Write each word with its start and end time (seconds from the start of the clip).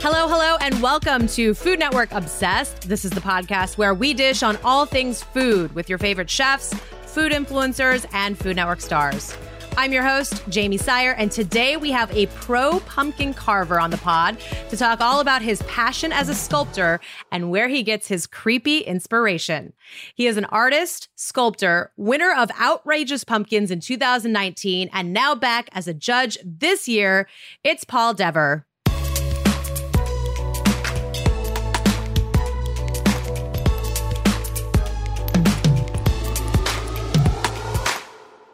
Hello, 0.00 0.28
hello, 0.28 0.56
and 0.60 0.80
welcome 0.80 1.26
to 1.26 1.54
Food 1.54 1.80
Network 1.80 2.12
Obsessed. 2.12 2.88
This 2.88 3.04
is 3.04 3.10
the 3.10 3.20
podcast 3.20 3.78
where 3.78 3.94
we 3.94 4.14
dish 4.14 4.44
on 4.44 4.56
all 4.62 4.86
things 4.86 5.24
food 5.24 5.74
with 5.74 5.88
your 5.88 5.98
favorite 5.98 6.30
chefs, 6.30 6.72
food 7.06 7.32
influencers, 7.32 8.06
and 8.12 8.38
Food 8.38 8.54
Network 8.54 8.80
stars. 8.80 9.36
I'm 9.76 9.92
your 9.92 10.04
host, 10.04 10.48
Jamie 10.48 10.76
Sire, 10.76 11.16
and 11.18 11.32
today 11.32 11.76
we 11.76 11.90
have 11.90 12.16
a 12.16 12.26
pro 12.26 12.78
pumpkin 12.80 13.34
carver 13.34 13.80
on 13.80 13.90
the 13.90 13.96
pod 13.98 14.38
to 14.70 14.76
talk 14.76 15.00
all 15.00 15.18
about 15.18 15.42
his 15.42 15.62
passion 15.62 16.12
as 16.12 16.28
a 16.28 16.34
sculptor 16.34 17.00
and 17.32 17.50
where 17.50 17.66
he 17.66 17.82
gets 17.82 18.06
his 18.06 18.28
creepy 18.28 18.78
inspiration. 18.78 19.72
He 20.14 20.28
is 20.28 20.36
an 20.36 20.44
artist, 20.44 21.08
sculptor, 21.16 21.90
winner 21.96 22.32
of 22.32 22.52
Outrageous 22.60 23.24
Pumpkins 23.24 23.72
in 23.72 23.80
2019, 23.80 24.90
and 24.92 25.12
now 25.12 25.34
back 25.34 25.68
as 25.72 25.88
a 25.88 25.94
judge 25.94 26.38
this 26.44 26.86
year. 26.86 27.26
It's 27.64 27.82
Paul 27.82 28.14
Dever. 28.14 28.64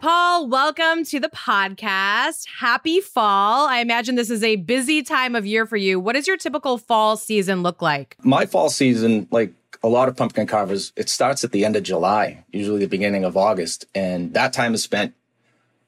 Paul, 0.05 0.49
welcome 0.49 1.03
to 1.05 1.19
the 1.19 1.31
podcast. 1.31 2.45
Happy 2.59 3.01
fall. 3.01 3.67
I 3.67 3.79
imagine 3.79 4.17
this 4.17 4.29
is 4.29 4.45
a 4.45 4.57
busy 4.57 5.03
time 5.03 5.35
of 5.35 5.47
year 5.47 5.65
for 5.65 5.79
you. 5.79 5.99
What 5.99 6.13
does 6.13 6.27
your 6.27 6.37
typical 6.37 6.77
fall 6.77 7.17
season 7.17 7.63
look 7.63 7.81
like? 7.81 8.15
My 8.23 8.45
fall 8.45 8.69
season, 8.69 9.27
like 9.31 9.55
a 9.83 9.89
lot 9.89 10.11
of 10.11 10.15
pumpkin 10.15 10.47
carvers, 10.47 10.93
it 10.95 11.09
starts 11.09 11.43
at 11.43 11.53
the 11.53 11.65
end 11.65 11.75
of 11.75 11.85
July, 11.85 12.45
usually 12.53 12.81
the 12.81 12.87
beginning 12.87 13.25
of 13.25 13.35
August. 13.35 13.87
And 13.95 14.35
that 14.35 14.53
time 14.53 14.75
is 14.75 14.83
spent 14.83 15.15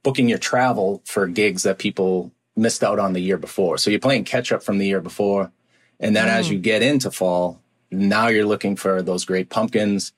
booking 0.03 0.31
your 0.31 0.39
travel 0.39 1.03
for 1.05 1.27
gigs 1.27 1.65
that 1.65 1.77
people 1.77 2.33
missed 2.57 2.83
out 2.83 2.99
on 2.99 3.13
the 3.13 3.21
year 3.21 3.37
before. 3.37 3.77
So 3.77 3.91
you're 3.91 4.01
playing 4.01 4.25
catch 4.25 4.51
up 4.51 4.63
from 4.63 4.79
the 4.79 4.87
year 4.87 5.03
before. 5.03 5.53
And 6.01 6.17
then 6.17 6.29
mm. 6.29 6.33
as 6.33 6.49
you 6.49 6.59
get 6.59 6.81
into 6.81 7.11
fall, 7.11 7.61
now 7.91 8.29
you're 8.29 8.47
looking 8.47 8.77
for 8.77 9.03
those 9.03 9.27
great 9.27 9.51
pumpkins 9.51 10.15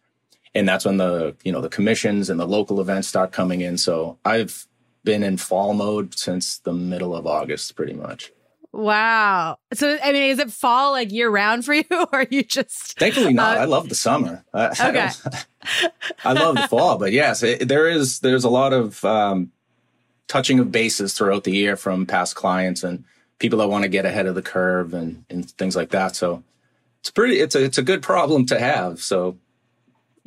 and 0.58 0.68
that's 0.68 0.84
when 0.84 0.96
the 0.96 1.36
you 1.44 1.52
know 1.52 1.60
the 1.60 1.68
commissions 1.68 2.30
and 2.30 2.38
the 2.38 2.46
local 2.46 2.80
events 2.80 3.08
start 3.08 3.32
coming 3.32 3.60
in. 3.60 3.78
So 3.78 4.18
i've 4.24 4.66
been 5.04 5.22
in 5.22 5.36
fall 5.36 5.74
mode 5.74 6.18
since 6.18 6.58
the 6.58 6.72
middle 6.72 7.14
of 7.14 7.26
august 7.26 7.74
pretty 7.76 7.94
much. 7.94 8.32
Wow. 8.72 9.58
So 9.72 9.98
i 10.02 10.12
mean 10.12 10.30
is 10.30 10.38
it 10.38 10.52
fall 10.52 10.92
like 10.92 11.12
year 11.12 11.30
round 11.30 11.64
for 11.64 11.74
you 11.80 11.84
or 11.90 12.08
are 12.12 12.26
you 12.30 12.42
just 12.42 12.98
thankfully 12.98 13.32
not. 13.32 13.56
uh, 13.56 13.60
i 13.60 13.64
love 13.64 13.88
the 13.88 13.94
summer. 13.94 14.44
Okay. 14.54 15.10
I, 16.24 16.32
love 16.32 16.54
the 16.54 16.68
fall 16.68 16.96
but 16.98 17.12
yes 17.12 17.42
it, 17.42 17.68
there 17.68 17.88
is 17.88 18.20
there's 18.20 18.44
a 18.44 18.48
lot 18.48 18.72
of 18.72 19.04
um, 19.04 19.52
touching 20.28 20.58
of 20.60 20.70
bases 20.70 21.14
throughout 21.14 21.44
the 21.44 21.52
year 21.52 21.76
from 21.76 22.06
past 22.06 22.36
clients 22.36 22.84
and 22.84 23.04
people 23.38 23.58
that 23.58 23.68
want 23.68 23.82
to 23.82 23.88
get 23.88 24.04
ahead 24.04 24.26
of 24.26 24.34
the 24.34 24.42
curve 24.42 24.94
and, 24.94 25.24
and 25.30 25.50
things 25.52 25.76
like 25.76 25.90
that. 25.90 26.14
So 26.16 26.42
it's 27.00 27.10
pretty 27.10 27.40
it's 27.40 27.54
a 27.54 27.64
it's 27.64 27.78
a 27.78 27.82
good 27.82 28.02
problem 28.02 28.46
to 28.46 28.58
have. 28.58 29.00
So 29.00 29.36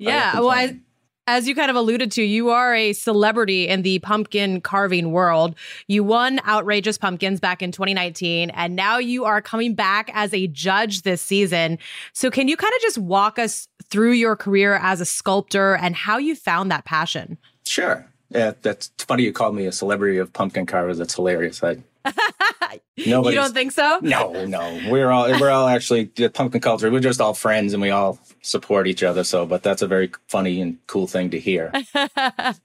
Oh, 0.02 0.10
yeah. 0.10 0.40
Well, 0.40 0.50
I, 0.50 0.80
as 1.28 1.48
you 1.48 1.56
kind 1.56 1.70
of 1.70 1.78
alluded 1.78 2.12
to, 2.14 2.24
you 2.24 2.50
are 2.50 2.74
a 2.74 2.94
celebrity 2.94 3.68
in 3.68 3.84
the 3.84 4.00
pumpkin 4.00 4.62
carving 4.62 5.12
world. 5.12 5.56
You 5.88 6.04
won 6.04 6.40
Outrageous 6.48 6.98
Pumpkins 6.98 7.40
back 7.40 7.62
in 7.62 7.72
2019, 7.72 8.50
and 8.50 8.76
now 8.76 8.98
you 8.98 9.26
are 9.26 9.42
coming 9.42 9.76
back 9.76 10.10
as 10.14 10.34
a 10.34 10.48
judge 10.48 11.04
this 11.04 11.22
season. 11.22 11.78
So, 12.14 12.32
can 12.32 12.48
you 12.48 12.58
kind 12.58 12.74
of 12.76 12.82
just 12.82 12.98
walk 12.98 13.38
us 13.38 13.68
through 13.86 14.14
your 14.14 14.36
career 14.36 14.76
as 14.76 15.00
a 15.00 15.06
sculptor 15.06 15.76
and 15.76 15.96
how 15.96 16.18
you 16.18 16.36
found 16.36 16.72
that 16.72 16.86
passion? 16.86 17.38
Sure. 17.66 18.06
Yeah, 18.30 18.54
that's 18.62 18.92
funny. 18.98 19.24
You 19.24 19.34
called 19.34 19.56
me 19.56 19.66
a 19.66 19.72
celebrity 19.72 20.18
of 20.18 20.34
pumpkin 20.34 20.66
carvers. 20.66 20.98
That's 20.98 21.16
hilarious. 21.16 21.64
I 21.64 21.78
you 22.96 23.06
don't 23.12 23.54
think 23.54 23.72
so? 23.72 24.00
No, 24.02 24.46
no. 24.46 24.80
We're 24.90 25.10
all 25.10 25.30
we're 25.40 25.50
all 25.50 25.68
actually 25.68 26.06
pumpkin 26.06 26.62
culture. 26.62 26.90
We're 26.90 27.00
just 27.00 27.22
all 27.22 27.34
friends 27.34 27.74
and 27.74 27.82
we 27.82 27.90
all 27.90 28.20
support 28.42 28.88
each 28.88 29.04
other. 29.04 29.24
So, 29.24 29.46
but 29.46 29.64
that's 29.64 29.82
a 29.82 29.88
very 29.88 30.12
funny 30.28 30.62
and 30.62 30.78
cool 30.88 31.08
thing 31.08 31.30
to 31.32 31.40
hear. 31.40 31.72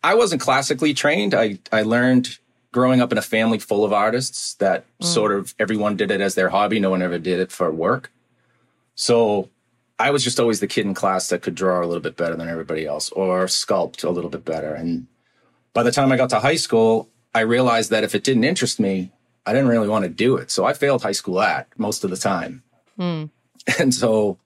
I 0.02 0.14
wasn't 0.14 0.40
classically 0.40 0.94
trained. 0.94 1.34
I 1.34 1.58
I 1.72 1.82
learned 1.82 2.38
growing 2.72 3.00
up 3.00 3.12
in 3.12 3.18
a 3.18 3.22
family 3.22 3.58
full 3.58 3.84
of 3.84 3.92
artists 3.92 4.54
that 4.54 4.84
mm. 5.00 5.06
sort 5.06 5.32
of 5.32 5.54
everyone 5.58 5.96
did 5.96 6.10
it 6.10 6.20
as 6.20 6.34
their 6.34 6.50
hobby. 6.50 6.78
No 6.78 6.90
one 6.90 7.02
ever 7.02 7.18
did 7.18 7.40
it 7.40 7.50
for 7.50 7.70
work. 7.70 8.12
So 8.94 9.50
I 9.98 10.10
was 10.10 10.22
just 10.24 10.38
always 10.38 10.60
the 10.60 10.66
kid 10.66 10.86
in 10.86 10.94
class 10.94 11.28
that 11.28 11.42
could 11.42 11.54
draw 11.54 11.82
a 11.82 11.86
little 11.86 12.02
bit 12.02 12.16
better 12.16 12.36
than 12.36 12.48
everybody 12.48 12.86
else 12.86 13.10
or 13.10 13.46
sculpt 13.46 14.04
a 14.04 14.10
little 14.10 14.30
bit 14.30 14.44
better. 14.44 14.74
And 14.74 15.06
by 15.72 15.82
the 15.82 15.92
time 15.92 16.12
I 16.12 16.16
got 16.16 16.30
to 16.30 16.40
high 16.40 16.56
school, 16.56 17.08
I 17.34 17.40
realized 17.40 17.90
that 17.90 18.04
if 18.04 18.14
it 18.14 18.24
didn't 18.24 18.44
interest 18.44 18.80
me, 18.80 19.10
I 19.46 19.52
didn't 19.52 19.68
really 19.68 19.88
want 19.88 20.02
to 20.02 20.08
do 20.08 20.36
it. 20.36 20.50
So 20.50 20.64
I 20.64 20.72
failed 20.72 21.02
high 21.02 21.12
school 21.12 21.40
at 21.40 21.68
most 21.78 22.04
of 22.04 22.10
the 22.10 22.16
time. 22.16 22.62
Mm. 22.98 23.30
And 23.80 23.92
so 23.92 24.38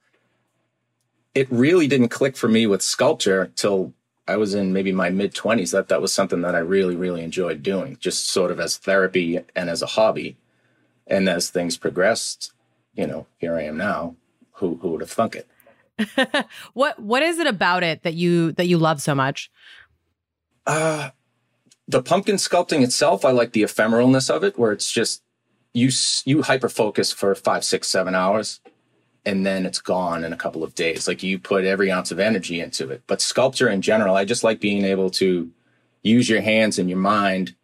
it 1.34 1.46
really 1.50 1.86
didn't 1.86 2.08
click 2.08 2.36
for 2.38 2.48
me 2.48 2.66
with 2.66 2.80
sculpture 2.80 3.52
till 3.54 3.92
I 4.26 4.36
was 4.36 4.54
in 4.54 4.72
maybe 4.72 4.92
my 4.92 5.10
mid 5.10 5.34
20s 5.34 5.72
that 5.72 5.88
that 5.88 6.00
was 6.00 6.12
something 6.12 6.40
that 6.40 6.54
I 6.54 6.60
really, 6.60 6.96
really 6.96 7.22
enjoyed 7.22 7.62
doing, 7.62 7.98
just 8.00 8.28
sort 8.30 8.50
of 8.50 8.58
as 8.60 8.76
therapy 8.76 9.40
and 9.54 9.68
as 9.68 9.82
a 9.82 9.86
hobby. 9.86 10.36
And 11.06 11.28
as 11.28 11.50
things 11.50 11.76
progressed, 11.76 12.52
you 12.94 13.06
know, 13.06 13.26
here 13.38 13.56
I 13.56 13.64
am 13.64 13.76
now. 13.76 14.14
Who 14.52 14.78
who 14.80 14.90
would 14.90 15.00
have 15.00 15.10
thunk 15.10 15.36
it? 15.36 16.46
what 16.72 16.98
what 17.00 17.22
is 17.22 17.38
it 17.38 17.46
about 17.46 17.82
it 17.82 18.04
that 18.04 18.14
you 18.14 18.52
that 18.52 18.66
you 18.66 18.78
love 18.78 19.02
so 19.02 19.14
much? 19.14 19.50
Uh 20.66 21.10
the 21.90 22.02
pumpkin 22.02 22.36
sculpting 22.36 22.82
itself, 22.82 23.24
I 23.24 23.32
like 23.32 23.52
the 23.52 23.62
ephemeralness 23.62 24.30
of 24.30 24.44
it, 24.44 24.58
where 24.58 24.72
it's 24.72 24.90
just 24.90 25.22
you 25.72 25.90
you 26.24 26.42
hyper 26.42 26.68
focus 26.68 27.12
for 27.12 27.34
five, 27.34 27.64
six, 27.64 27.88
seven 27.88 28.14
hours, 28.14 28.60
and 29.24 29.44
then 29.44 29.66
it's 29.66 29.80
gone 29.80 30.24
in 30.24 30.32
a 30.32 30.36
couple 30.36 30.62
of 30.62 30.74
days. 30.74 31.08
Like 31.08 31.22
you 31.22 31.38
put 31.38 31.64
every 31.64 31.90
ounce 31.90 32.10
of 32.10 32.20
energy 32.20 32.60
into 32.60 32.90
it. 32.90 33.02
But 33.06 33.20
sculpture 33.20 33.68
in 33.68 33.82
general, 33.82 34.14
I 34.14 34.24
just 34.24 34.44
like 34.44 34.60
being 34.60 34.84
able 34.84 35.10
to 35.10 35.50
use 36.02 36.28
your 36.28 36.40
hands 36.40 36.78
and 36.78 36.88
your 36.88 36.98
mind 36.98 37.54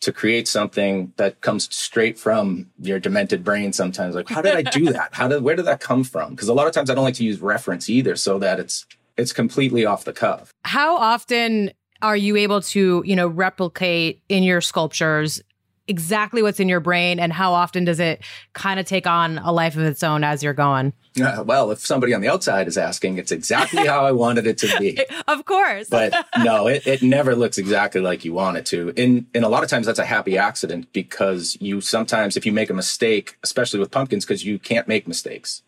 to 0.00 0.12
create 0.12 0.46
something 0.46 1.12
that 1.16 1.40
comes 1.40 1.74
straight 1.74 2.18
from 2.18 2.70
your 2.78 3.00
demented 3.00 3.42
brain 3.42 3.72
sometimes 3.72 4.14
like 4.14 4.28
how 4.28 4.40
did 4.40 4.54
i 4.54 4.62
do 4.62 4.92
that 4.92 5.12
how 5.12 5.26
did 5.26 5.42
where 5.42 5.56
did 5.56 5.64
that 5.64 5.80
come 5.80 6.04
from 6.04 6.30
because 6.30 6.48
a 6.48 6.54
lot 6.54 6.68
of 6.68 6.72
times 6.72 6.88
i 6.88 6.94
don't 6.94 7.04
like 7.04 7.14
to 7.14 7.24
use 7.24 7.40
reference 7.40 7.90
either 7.90 8.14
so 8.14 8.38
that 8.38 8.60
it's 8.60 8.86
it's 9.16 9.32
completely 9.32 9.84
off 9.84 10.04
the 10.04 10.12
cuff 10.12 10.52
how 10.62 10.96
often 10.96 11.72
are 12.02 12.16
you 12.16 12.36
able 12.36 12.60
to, 12.62 13.02
you 13.04 13.16
know, 13.16 13.28
replicate 13.28 14.22
in 14.28 14.42
your 14.42 14.60
sculptures 14.60 15.42
exactly 15.88 16.42
what's 16.42 16.60
in 16.60 16.68
your 16.68 16.80
brain 16.80 17.18
and 17.18 17.32
how 17.32 17.52
often 17.54 17.84
does 17.84 17.98
it 17.98 18.22
kind 18.52 18.78
of 18.78 18.86
take 18.86 19.06
on 19.06 19.38
a 19.38 19.50
life 19.50 19.74
of 19.74 19.82
its 19.82 20.02
own 20.02 20.22
as 20.22 20.42
you're 20.42 20.54
going? 20.54 20.92
Uh, 21.20 21.42
well, 21.44 21.70
if 21.70 21.84
somebody 21.84 22.14
on 22.14 22.20
the 22.20 22.28
outside 22.28 22.68
is 22.68 22.78
asking, 22.78 23.18
it's 23.18 23.32
exactly 23.32 23.86
how 23.86 24.04
I 24.04 24.12
wanted 24.12 24.46
it 24.46 24.58
to 24.58 24.78
be. 24.78 24.98
of 25.28 25.46
course. 25.46 25.88
but 25.88 26.14
no, 26.38 26.68
it, 26.68 26.86
it 26.86 27.02
never 27.02 27.34
looks 27.34 27.58
exactly 27.58 28.00
like 28.00 28.24
you 28.24 28.34
want 28.34 28.58
it 28.58 28.66
to. 28.66 28.92
And, 28.96 29.26
and 29.34 29.44
a 29.44 29.48
lot 29.48 29.64
of 29.64 29.70
times 29.70 29.86
that's 29.86 29.98
a 29.98 30.04
happy 30.04 30.38
accident 30.38 30.92
because 30.92 31.56
you 31.60 31.80
sometimes, 31.80 32.36
if 32.36 32.46
you 32.46 32.52
make 32.52 32.70
a 32.70 32.74
mistake, 32.74 33.38
especially 33.42 33.80
with 33.80 33.90
pumpkins, 33.90 34.24
because 34.24 34.44
you 34.44 34.58
can't 34.58 34.86
make 34.86 35.08
mistakes 35.08 35.62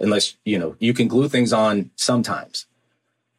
unless, 0.00 0.36
you 0.44 0.58
know, 0.58 0.76
you 0.78 0.92
can 0.92 1.08
glue 1.08 1.28
things 1.28 1.52
on 1.52 1.90
sometimes. 1.96 2.66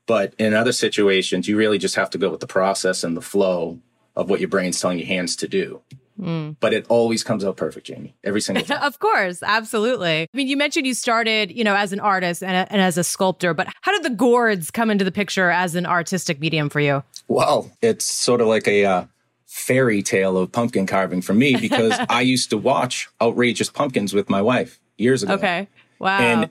But 0.08 0.34
in 0.40 0.54
other 0.54 0.72
situations, 0.72 1.48
you 1.48 1.58
really 1.58 1.78
just 1.78 1.96
have 1.96 2.10
to 2.12 2.18
go 2.18 2.30
with 2.32 2.40
the 2.40 2.48
process 2.48 3.04
and 3.04 3.16
the 3.16 3.22
flow 3.22 3.80
of 4.16 4.30
what 4.30 4.40
your 4.40 4.50
brain's 4.50 4.82
telling 4.82 4.98
your 4.98 5.08
hands 5.08 5.36
to 5.36 5.48
do. 5.48 5.82
Mm. 6.20 6.56
But 6.60 6.74
it 6.74 6.86
always 6.90 7.24
comes 7.24 7.46
out 7.46 7.58
perfect, 7.58 7.86
Jamie, 7.86 8.16
every 8.24 8.42
single 8.42 8.66
time. 8.66 8.82
of 8.82 8.98
course, 9.00 9.44
absolutely. 9.44 10.24
I 10.24 10.28
mean, 10.34 10.48
you 10.48 10.58
mentioned 10.58 10.88
you 10.88 10.96
started, 10.96 11.52
you 11.52 11.64
know, 11.64 11.76
as 11.76 11.94
an 11.94 12.00
artist 12.00 12.42
and, 12.42 12.56
a, 12.56 12.72
and 12.72 12.82
as 12.82 12.98
a 12.98 13.04
sculptor, 13.04 13.54
but 13.54 13.68
how 13.82 13.92
did 13.92 14.04
the 14.04 14.16
gourds 14.16 14.72
come 14.72 14.90
into 14.90 15.06
the 15.06 15.12
picture 15.12 15.52
as 15.52 15.76
an 15.76 15.86
artistic 15.86 16.40
medium 16.40 16.70
for 16.70 16.80
you? 16.80 17.04
Well, 17.28 17.72
it's 17.82 18.06
sort 18.06 18.42
of 18.42 18.48
like 18.48 18.68
a 18.68 18.86
uh, 18.86 19.06
fairy 19.46 20.02
tale 20.02 20.38
of 20.38 20.52
pumpkin 20.52 20.88
carving 20.88 21.22
for 21.22 21.34
me 21.34 21.56
because 21.56 21.94
I 22.10 22.22
used 22.22 22.50
to 22.50 22.58
watch 22.58 23.10
Outrageous 23.22 23.70
Pumpkins 23.70 24.14
with 24.14 24.30
my 24.30 24.42
wife 24.42 24.80
years 24.98 25.22
ago. 25.22 25.34
Okay. 25.34 25.68
Wow. 26.00 26.20
And 26.20 26.50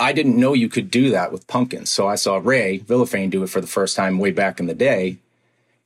I 0.00 0.12
didn't 0.12 0.38
know 0.38 0.54
you 0.54 0.68
could 0.68 0.90
do 0.90 1.10
that 1.10 1.32
with 1.32 1.46
pumpkins. 1.46 1.90
So 1.92 2.08
I 2.08 2.16
saw 2.16 2.40
Ray 2.42 2.80
Villafane 2.80 3.30
do 3.30 3.42
it 3.42 3.48
for 3.50 3.60
the 3.60 3.66
first 3.66 3.96
time 3.96 4.18
way 4.18 4.32
back 4.32 4.58
in 4.58 4.66
the 4.66 4.74
day. 4.74 5.18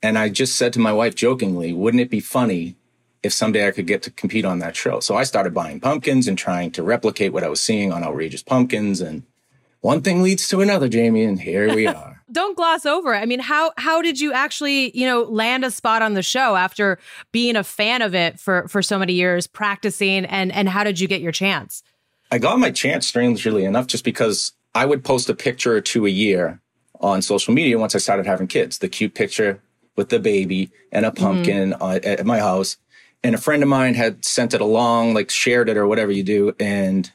And 0.01 0.17
I 0.17 0.29
just 0.29 0.55
said 0.55 0.73
to 0.73 0.79
my 0.79 0.93
wife 0.93 1.15
jokingly, 1.15 1.73
wouldn't 1.73 2.01
it 2.01 2.09
be 2.09 2.19
funny 2.19 2.75
if 3.21 3.33
someday 3.33 3.67
I 3.67 3.71
could 3.71 3.85
get 3.85 4.01
to 4.03 4.11
compete 4.11 4.45
on 4.45 4.59
that 4.59 4.75
show? 4.75 4.99
So 4.99 5.15
I 5.15 5.23
started 5.23 5.53
buying 5.53 5.79
pumpkins 5.79 6.27
and 6.27 6.37
trying 6.37 6.71
to 6.71 6.83
replicate 6.83 7.33
what 7.33 7.43
I 7.43 7.49
was 7.49 7.61
seeing 7.61 7.91
on 7.91 8.03
Outrageous 8.03 8.41
Pumpkins. 8.41 9.01
And 9.01 9.23
one 9.81 10.01
thing 10.01 10.23
leads 10.23 10.47
to 10.49 10.61
another, 10.61 10.87
Jamie, 10.87 11.25
and 11.25 11.39
here 11.39 11.73
we 11.75 11.85
are. 11.87 12.23
Don't 12.31 12.55
gloss 12.55 12.85
over 12.85 13.13
it. 13.13 13.19
I 13.19 13.25
mean, 13.25 13.39
how 13.39 13.73
how 13.77 14.01
did 14.01 14.19
you 14.19 14.31
actually, 14.33 14.95
you 14.97 15.05
know, 15.05 15.23
land 15.23 15.65
a 15.65 15.71
spot 15.71 16.03
on 16.03 16.13
the 16.13 16.21
show 16.21 16.55
after 16.55 16.99
being 17.31 17.55
a 17.55 17.63
fan 17.63 18.03
of 18.03 18.13
it 18.13 18.39
for 18.39 18.67
for 18.67 18.83
so 18.83 18.99
many 18.99 19.13
years, 19.13 19.47
practicing, 19.47 20.25
and 20.25 20.51
and 20.51 20.69
how 20.69 20.83
did 20.83 20.99
you 20.99 21.07
get 21.07 21.21
your 21.21 21.31
chance? 21.31 21.81
I 22.31 22.37
got 22.37 22.59
my 22.59 22.71
chance, 22.71 23.07
strangely 23.07 23.65
enough, 23.65 23.87
just 23.87 24.03
because 24.03 24.53
I 24.75 24.85
would 24.85 25.03
post 25.03 25.29
a 25.29 25.33
picture 25.33 25.75
or 25.75 25.81
two 25.81 26.05
a 26.05 26.09
year 26.09 26.61
on 26.99 27.21
social 27.21 27.53
media 27.53 27.79
once 27.79 27.95
I 27.95 27.99
started 27.99 28.25
having 28.25 28.47
kids. 28.47 28.77
The 28.77 28.89
cute 28.89 29.15
picture 29.15 29.61
with 29.95 30.09
the 30.09 30.19
baby 30.19 30.71
and 30.91 31.05
a 31.05 31.11
pumpkin 31.11 31.71
mm-hmm. 31.71 32.07
at 32.07 32.25
my 32.25 32.39
house. 32.39 32.77
And 33.23 33.35
a 33.35 33.37
friend 33.37 33.63
of 33.63 33.69
mine 33.69 33.95
had 33.95 34.23
sent 34.23 34.53
it 34.53 34.61
along, 34.61 35.13
like 35.13 35.29
shared 35.29 35.69
it 35.69 35.75
or 35.75 35.87
whatever 35.87 36.11
you 36.11 36.23
do. 36.23 36.55
And 36.59 37.11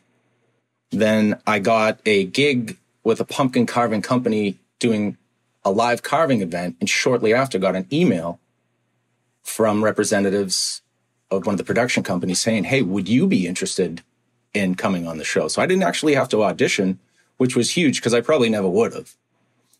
then 0.90 1.40
I 1.46 1.60
got 1.60 2.00
a 2.04 2.24
gig 2.24 2.76
with 3.02 3.20
a 3.20 3.24
pumpkin 3.24 3.66
carving 3.66 4.02
company 4.02 4.58
doing 4.78 5.16
a 5.64 5.70
live 5.70 6.02
carving 6.02 6.42
event. 6.42 6.76
And 6.80 6.90
shortly 6.90 7.32
after, 7.32 7.58
got 7.58 7.76
an 7.76 7.86
email 7.92 8.38
from 9.42 9.84
representatives 9.84 10.82
of 11.30 11.46
one 11.46 11.54
of 11.54 11.58
the 11.58 11.64
production 11.64 12.02
companies 12.02 12.40
saying, 12.40 12.64
Hey, 12.64 12.82
would 12.82 13.08
you 13.08 13.26
be 13.26 13.46
interested 13.46 14.02
in 14.54 14.74
coming 14.74 15.06
on 15.06 15.18
the 15.18 15.24
show? 15.24 15.48
So 15.48 15.60
I 15.60 15.66
didn't 15.66 15.82
actually 15.82 16.14
have 16.14 16.28
to 16.30 16.42
audition, 16.42 16.98
which 17.36 17.54
was 17.56 17.70
huge 17.70 17.96
because 17.96 18.14
I 18.14 18.20
probably 18.20 18.48
never 18.48 18.68
would 18.68 18.94
have. 18.94 19.14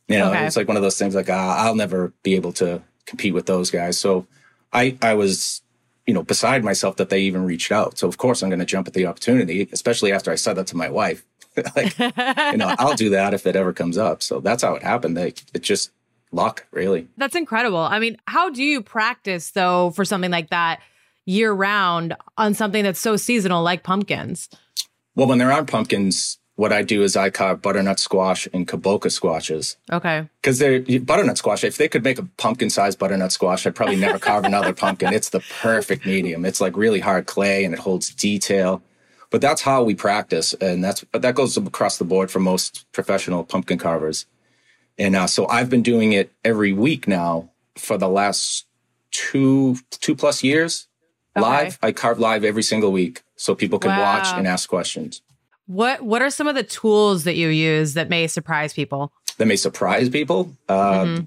You 0.09 0.19
know, 0.19 0.31
okay. 0.31 0.47
it's 0.47 0.57
like 0.57 0.69
one 0.69 0.77
of 0.77 0.83
those 0.83 0.99
things 0.99 1.15
like, 1.15 1.31
ah, 1.31 1.65
I'll 1.65 1.75
never 1.75 2.13
be 2.23 2.35
able 2.35 2.53
to 2.55 2.83
compete 3.07 3.33
with 3.33 3.47
those 3.47 3.71
guys. 3.71 3.99
So 3.99 4.27
I, 4.73 4.99
I 5.01 5.15
was, 5.15 5.63
you 6.07 6.13
know, 6.13 6.23
beside 6.23 6.63
myself 6.63 6.97
that 6.97 7.09
they 7.09 7.21
even 7.21 7.45
reached 7.45 7.73
out. 7.73 7.97
So 7.97 8.07
of 8.07 8.19
course 8.19 8.43
I'm 8.43 8.51
going 8.51 8.59
to 8.59 8.67
jump 8.67 8.87
at 8.87 8.93
the 8.93 9.07
opportunity, 9.07 9.67
especially 9.73 10.13
after 10.13 10.31
I 10.31 10.35
said 10.35 10.55
that 10.55 10.67
to 10.69 10.77
my 10.77 10.91
wife. 10.91 11.25
like, 11.77 11.99
you 11.99 12.59
know, 12.59 12.75
I'll 12.79 12.97
do 12.97 13.11
that 13.11 13.33
if 13.33 13.47
it 13.47 13.57
ever 13.57 13.73
comes 13.73 13.97
up. 13.97 14.23
So 14.23 14.41
that's 14.41 14.63
how 14.63 14.75
it 14.75 14.83
happened. 14.83 15.17
Like, 15.17 15.41
it 15.55 15.63
just 15.63 15.91
luck, 16.33 16.67
really. 16.73 17.09
That's 17.17 17.37
incredible. 17.37 17.79
I 17.79 17.99
mean, 17.99 18.19
how 18.27 18.51
do 18.51 18.63
you 18.63 18.83
practice 18.83 19.53
though 19.53 19.91
for 19.91 20.05
something 20.05 20.31
like 20.31 20.51
that 20.51 20.81
year 21.25 21.53
round 21.53 22.15
on 22.37 22.53
something 22.53 22.83
that's 22.83 23.01
so 23.01 23.17
seasonal 23.17 23.63
like 23.63 23.83
pumpkins? 23.85 24.51
Well, 25.15 25.27
when 25.27 25.39
they're 25.39 25.53
on 25.53 25.67
pumpkins, 25.67 26.39
what 26.57 26.73
I 26.73 26.83
do 26.83 27.03
is 27.03 27.17
I 27.17 27.31
carve 27.31 27.63
butternut 27.63 27.99
squash 27.99 28.47
and 28.53 28.67
kabocha 28.67 29.11
squashes. 29.11 29.77
Okay. 29.91 30.29
Because 30.41 30.59
they're 30.59 30.81
butternut 31.01 31.39
squash. 31.39 31.65
If 31.65 31.77
they 31.77 31.89
could 31.89 32.05
make 32.05 32.19
a 32.19 32.29
pumpkin 32.37 32.71
sized 32.71 32.99
butternut 32.99 33.33
squash, 33.33 33.67
I'd 33.67 33.75
probably 33.75 33.97
never 33.97 34.19
carve 34.19 34.45
another 34.45 34.73
pumpkin. 34.85 35.13
It's 35.13 35.31
the 35.31 35.41
perfect 35.61 36.07
medium. 36.07 36.45
It's 36.45 36.61
like 36.61 36.77
really 36.77 37.01
hard 37.01 37.27
clay 37.27 37.65
and 37.65 37.75
it 37.75 37.81
holds 37.81 38.15
detail. 38.15 38.83
But 39.31 39.41
that's 39.41 39.63
how 39.63 39.83
we 39.83 39.97
practice, 39.97 40.55
and 40.55 40.85
that's 40.85 41.05
that 41.11 41.35
goes 41.35 41.57
across 41.57 41.99
the 41.99 42.05
board 42.05 42.31
for 42.31 42.39
most 42.39 42.87
professional 42.93 43.43
pumpkin 43.43 43.79
carvers. 43.79 44.27
And 44.97 45.17
uh, 45.17 45.27
so 45.27 45.49
I've 45.49 45.69
been 45.69 45.83
doing 45.83 46.13
it 46.13 46.33
every 46.45 46.73
week 46.73 47.09
now 47.09 47.51
for 47.77 47.99
the 47.99 48.09
last 48.09 48.67
two 49.11 49.79
two 49.91 50.15
plus 50.15 50.45
years. 50.45 50.87
Okay. 51.37 51.45
Live, 51.45 51.79
I 51.83 51.91
carve 51.91 52.21
live 52.21 52.45
every 52.45 52.63
single 52.63 52.93
week, 52.93 53.25
so 53.37 53.55
people 53.55 53.79
can 53.79 53.91
wow. 53.91 54.03
watch 54.03 54.27
and 54.35 54.47
ask 54.47 54.69
questions. 54.69 55.23
What 55.67 56.03
What 56.03 56.23
are 56.23 56.31
some 56.31 56.47
of 56.47 56.55
the 56.55 56.63
tools 56.63 57.25
that 57.25 57.37
you 57.37 57.49
use 57.49 57.95
that 57.95 58.09
may 58.09 58.27
surprise 58.27 58.73
people? 58.73 59.13
That 59.39 59.47
may 59.47 59.57
surprise 59.57 60.09
people. 60.09 60.53
Uh, 60.69 61.05
mm-hmm. 61.05 61.25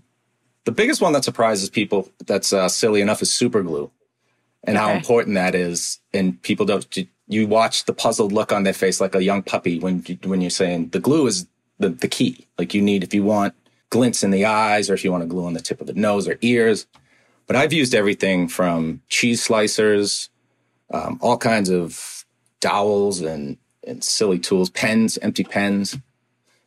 The 0.66 0.72
biggest 0.72 1.02
one 1.02 1.14
that 1.14 1.24
surprises 1.24 1.70
people 1.70 2.10
that's 2.26 2.54
uh, 2.54 2.70
silly 2.70 3.02
enough 3.02 3.22
is 3.22 3.34
super 3.34 3.64
glue, 3.64 3.90
and 4.64 4.78
okay. 4.78 4.86
how 4.86 4.94
important 4.94 5.36
that 5.36 5.56
is. 5.56 6.00
And 6.14 6.42
people 6.42 6.66
don't. 6.66 6.86
You 7.30 7.48
watch 7.48 7.86
the 7.86 7.94
puzzled 7.94 8.32
look 8.32 8.52
on 8.52 8.64
their 8.64 8.74
face 8.74 9.02
like 9.02 9.16
a 9.16 9.24
young 9.24 9.44
puppy 9.44 9.80
when 9.80 10.04
you, 10.06 10.18
when 10.24 10.40
you're 10.40 10.50
saying 10.50 10.90
the 10.90 11.00
glue 11.00 11.28
is 11.28 11.48
the, 11.80 11.90
the 11.90 12.08
key. 12.08 12.48
Like 12.58 12.74
you 12.74 12.82
need, 12.82 13.04
if 13.04 13.14
you 13.14 13.24
want 13.24 13.54
glints 13.90 14.24
in 14.24 14.32
the 14.32 14.46
eyes 14.46 14.90
or 14.90 14.94
if 14.94 15.04
you 15.04 15.12
want 15.12 15.24
to 15.24 15.28
glue 15.28 15.46
on 15.46 15.54
the 15.54 15.62
tip 15.62 15.82
of 15.82 15.88
the 15.88 15.94
nose 15.94 16.28
or 16.28 16.38
ears. 16.42 16.86
But 17.48 17.56
I've 17.56 17.74
used 17.74 17.96
everything 17.96 18.48
from 18.48 19.02
cheese 19.08 19.46
slicers, 19.46 20.30
um, 20.92 21.20
all 21.22 21.38
kinds 21.38 21.70
of 21.70 22.26
dowels 22.60 23.22
and, 23.22 23.58
and 23.86 24.04
silly 24.04 24.40
tools, 24.40 24.70
pens, 24.70 25.18
empty 25.22 25.44
pens. 25.44 25.98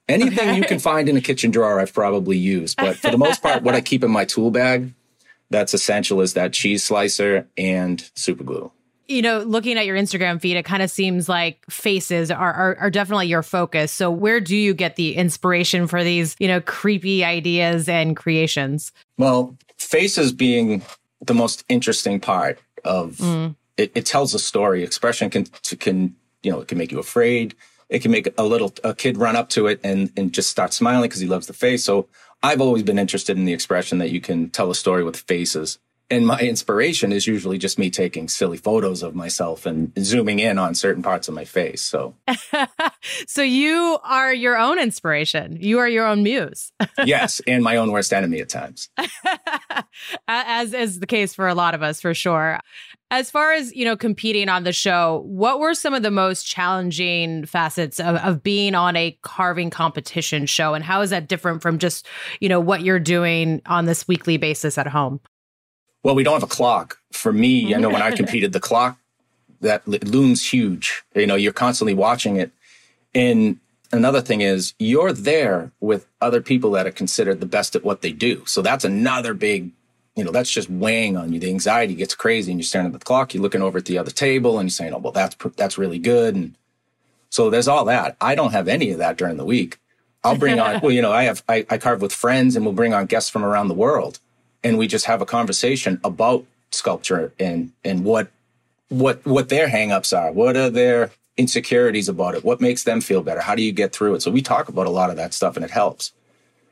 Anything 0.09 0.57
you 0.57 0.65
can 0.65 0.81
find 0.81 1.09
in 1.09 1.17
a 1.17 1.21
kitchen 1.21 1.51
drawer, 1.51 1.79
I've 1.79 1.95
probably 1.95 2.37
used. 2.37 2.77
But 2.77 2.97
for 2.97 3.11
the 3.11 3.19
most 3.19 3.43
part, 3.43 3.63
what 3.63 3.75
I 3.75 3.81
keep 3.81 4.03
in 4.03 4.11
my 4.11 4.25
tool 4.25 4.51
bag 4.51 4.93
that's 5.51 5.75
essential 5.75 6.21
is 6.21 6.35
that 6.35 6.53
cheese 6.53 6.85
slicer 6.85 7.49
and 7.57 8.09
super 8.15 8.45
glue 8.45 8.71
you 9.11 9.23
know, 9.23 9.41
looking 9.41 9.77
at 9.77 9.87
your 9.87 9.97
Instagram 9.97 10.41
feed, 10.41 10.57
it 10.57 10.65
kind 10.65 10.83
of 10.83 10.91
seems 10.91 11.29
like 11.29 11.65
faces 11.69 12.31
are, 12.31 12.53
are, 12.53 12.77
are 12.77 12.91
definitely 12.91 13.27
your 13.27 13.43
focus. 13.43 13.91
So 13.91 14.09
where 14.09 14.41
do 14.41 14.57
you 14.57 14.73
get 14.73 14.95
the 14.95 15.17
inspiration 15.17 15.89
for 15.89 16.05
these, 16.05 16.37
you 16.39 16.47
know, 16.47 16.61
creepy 16.61 17.25
ideas 17.25 17.89
and 17.89 18.17
creations? 18.17 18.93
Well, 19.19 19.57
faces 19.79 20.33
being 20.33 20.83
the 21.21 21.35
most 21.35 21.65
interesting 21.69 22.21
part 22.21 22.61
of 22.85 23.17
mm. 23.17 23.57
It, 23.81 23.93
it 23.95 24.07
tells 24.07 24.35
a 24.35 24.39
story. 24.39 24.83
Expression 24.83 25.31
can 25.31 25.47
can 25.79 26.15
you 26.43 26.53
know 26.53 26.61
it 26.61 26.69
can 26.69 26.79
make 26.79 26.93
you 26.93 26.99
afraid. 26.99 27.55
It 27.89 28.01
can 28.03 28.11
make 28.11 28.29
a 28.39 28.45
little 28.45 28.73
a 28.85 28.95
kid 28.95 29.17
run 29.17 29.37
up 29.37 29.49
to 29.51 29.67
it 29.67 29.81
and 29.83 30.13
and 30.17 30.33
just 30.33 30.51
start 30.51 30.73
smiling 30.73 31.09
because 31.09 31.21
he 31.21 31.27
loves 31.27 31.47
the 31.47 31.53
face. 31.53 31.85
So 31.85 32.09
I've 32.43 32.61
always 32.61 32.83
been 32.83 32.99
interested 32.99 33.37
in 33.37 33.45
the 33.45 33.53
expression 33.53 33.99
that 33.99 34.11
you 34.11 34.21
can 34.21 34.51
tell 34.51 34.71
a 34.71 34.75
story 34.75 35.03
with 35.03 35.17
faces 35.17 35.79
and 36.11 36.27
my 36.27 36.41
inspiration 36.41 37.13
is 37.13 37.27
usually 37.27 37.57
just 37.57 37.79
me 37.79 37.89
taking 37.89 38.29
silly 38.29 38.57
photos 38.57 39.03
of 39.03 39.15
myself 39.15 39.65
and 39.65 39.93
zooming 39.99 40.41
in 40.41 40.59
on 40.59 40.75
certain 40.75 41.03
parts 41.03 41.29
of 41.29 41.35
my 41.35 41.45
face 41.45 41.81
so 41.81 42.15
so 43.27 43.43
you 43.43 43.99
are 44.03 44.35
your 44.35 44.59
own 44.59 44.79
inspiration 44.79 45.57
you 45.61 45.79
are 45.79 45.89
your 45.89 46.07
own 46.07 46.23
muse 46.23 46.73
yes 47.05 47.41
and 47.47 47.63
my 47.63 47.77
own 47.77 47.93
worst 47.93 48.13
enemy 48.13 48.41
at 48.41 48.49
times 48.49 48.91
as 50.29 50.75
is 50.75 50.99
the 51.01 51.07
case 51.07 51.35
for 51.35 51.49
a 51.49 51.55
lot 51.55 51.75
of 51.75 51.83
us 51.83 52.01
for 52.01 52.13
sure 52.13 52.59
as 53.11 53.31
far 53.31 53.53
as 53.53 53.75
you 53.75 53.85
know 53.85 53.97
competing 53.97 54.49
on 54.49 54.65
the 54.65 54.73
show 54.73 55.23
what 55.27 55.61
were 55.61 55.75
some 55.75 55.95
of 55.95 56.03
the 56.03 56.11
most 56.11 56.47
challenging 56.47 57.45
facets 57.45 57.99
of, 58.01 58.17
of 58.17 58.43
being 58.43 58.75
on 58.75 58.97
a 58.97 59.17
carving 59.23 59.71
competition 59.71 60.47
show 60.47 60.75
and 60.75 60.85
how 60.85 61.01
is 61.01 61.11
that 61.11 61.29
different 61.29 61.63
from 61.63 61.79
just 61.79 62.07
you 62.41 62.49
know 62.49 62.61
what 62.61 62.83
you're 62.83 63.01
doing 63.01 63.61
on 63.67 63.87
this 63.87 64.07
weekly 64.07 64.37
basis 64.37 64.79
at 64.79 64.87
home 64.87 65.21
well, 66.03 66.15
we 66.15 66.23
don't 66.23 66.35
have 66.35 66.43
a 66.43 66.47
clock. 66.47 66.99
For 67.13 67.33
me, 67.33 67.75
I 67.75 67.79
know 67.79 67.91
when 67.91 68.03
I 68.03 68.11
competed, 68.17 68.53
the 68.53 68.61
clock 68.61 68.99
that 69.61 69.87
looms 69.87 70.51
huge. 70.51 71.03
You 71.15 71.27
know, 71.27 71.37
you're 71.37 71.53
constantly 71.53 71.95
watching 71.95 72.37
it. 72.37 72.51
And 73.15 73.59
another 73.93 74.23
thing 74.23 74.41
is 74.41 74.73
you're 74.79 75.13
there 75.13 75.73
with 75.81 76.07
other 76.21 76.41
people 76.41 76.71
that 76.73 76.87
are 76.87 76.93
considered 76.93 77.41
the 77.41 77.47
best 77.47 77.77
at 77.77 77.85
what 77.85 78.01
they 78.01 78.13
do. 78.13 78.45
So 78.47 78.63
that's 78.63 78.85
another 78.85 79.35
big, 79.35 79.73
you 80.17 80.25
know, 80.25 80.33
that's 80.33 80.51
just 80.51 80.69
weighing 80.69 81.17
on 81.17 81.33
you. 81.33 81.41
The 81.41 81.51
anxiety 81.51 81.95
gets 81.95 82.15
crazy 82.15 82.51
and 82.51 82.61
you're 82.61 82.65
staring 82.65 82.89
at 82.89 82.93
the 82.93 82.99
clock, 82.99 83.33
you're 83.33 83.43
looking 83.43 83.63
over 83.63 83.79
at 83.79 83.85
the 83.85 83.99
other 83.99 84.11
table 84.11 84.59
and 84.59 84.69
you're 84.69 84.71
saying, 84.71 84.93
oh, 84.93 84.99
well, 84.99 85.13
that's, 85.13 85.37
that's 85.57 85.79
really 85.79 85.99
good. 85.99 86.35
And 86.35 86.55
so 87.31 87.51
there's 87.51 87.69
all 87.69 87.85
that. 87.87 88.17
I 88.21 88.35
don't 88.35 88.53
have 88.53 88.69
any 88.69 88.91
of 88.91 88.99
that 88.99 89.17
during 89.17 89.37
the 89.37 89.45
week. 89.45 89.79
I'll 90.25 90.37
bring 90.37 90.59
on, 90.59 90.81
well, 90.83 90.93
you 90.93 91.03
know, 91.03 91.13
I 91.13 91.25
have, 91.25 91.43
I, 91.49 91.65
I 91.71 91.79
carve 91.79 92.03
with 92.03 92.13
friends 92.13 92.57
and 92.57 92.65
we'll 92.65 92.75
bring 92.75 92.93
on 92.93 93.07
guests 93.07 93.31
from 93.31 93.45
around 93.45 93.69
the 93.69 93.75
world 93.75 94.19
and 94.63 94.79
we 94.79 94.87
just 94.87 95.07
have 95.07 95.23
a 95.23 95.27
conversation 95.27 96.01
about 96.05 96.45
sculpture 96.73 97.33
and 97.39 97.73
and 97.85 98.05
what 98.05 98.31
what 98.89 99.25
what 99.27 99.49
their 99.49 99.69
hangups 99.69 100.17
are. 100.17 100.33
What 100.33 100.57
are 100.57 100.71
their 100.71 101.11
insecurities 101.37 102.09
about 102.09 102.35
it? 102.35 102.45
What 102.45 102.61
makes 102.61 102.85
them 102.85 103.01
feel 103.01 103.23
better? 103.23 103.41
How 103.41 103.55
do 103.55 103.63
you 103.63 103.73
get 103.73 103.93
through 103.93 104.15
it? 104.17 104.23
So 104.23 104.31
we 104.31 104.43
talk 104.43 104.69
about 104.69 104.87
a 104.87 104.91
lot 104.91 105.11
of 105.11 105.17
that 105.17 105.33
stuff 105.33 105.57
and 105.57 105.65
it 105.65 105.71
helps. 105.71 106.13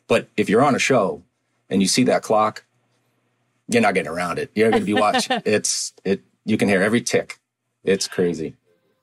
But 0.07 0.29
if 0.37 0.49
you're 0.49 0.65
on 0.65 0.75
a 0.75 0.79
show 0.79 1.23
and 1.71 1.81
you 1.81 1.89
see 1.89 2.05
that 2.05 2.23
clock, 2.23 2.65
you're 3.69 3.83
not 3.83 3.95
getting 3.95 4.11
around 4.11 4.39
it. 4.39 4.51
You're 4.55 4.71
going 4.71 4.83
to 4.83 4.87
be 4.87 4.95
watching. 4.95 5.41
it's 5.47 5.93
it. 6.05 6.23
You 6.45 6.57
can 6.57 6.69
hear 6.69 6.83
every 6.83 7.01
tick. 7.01 7.39
It's 7.85 8.09
crazy. 8.09 8.57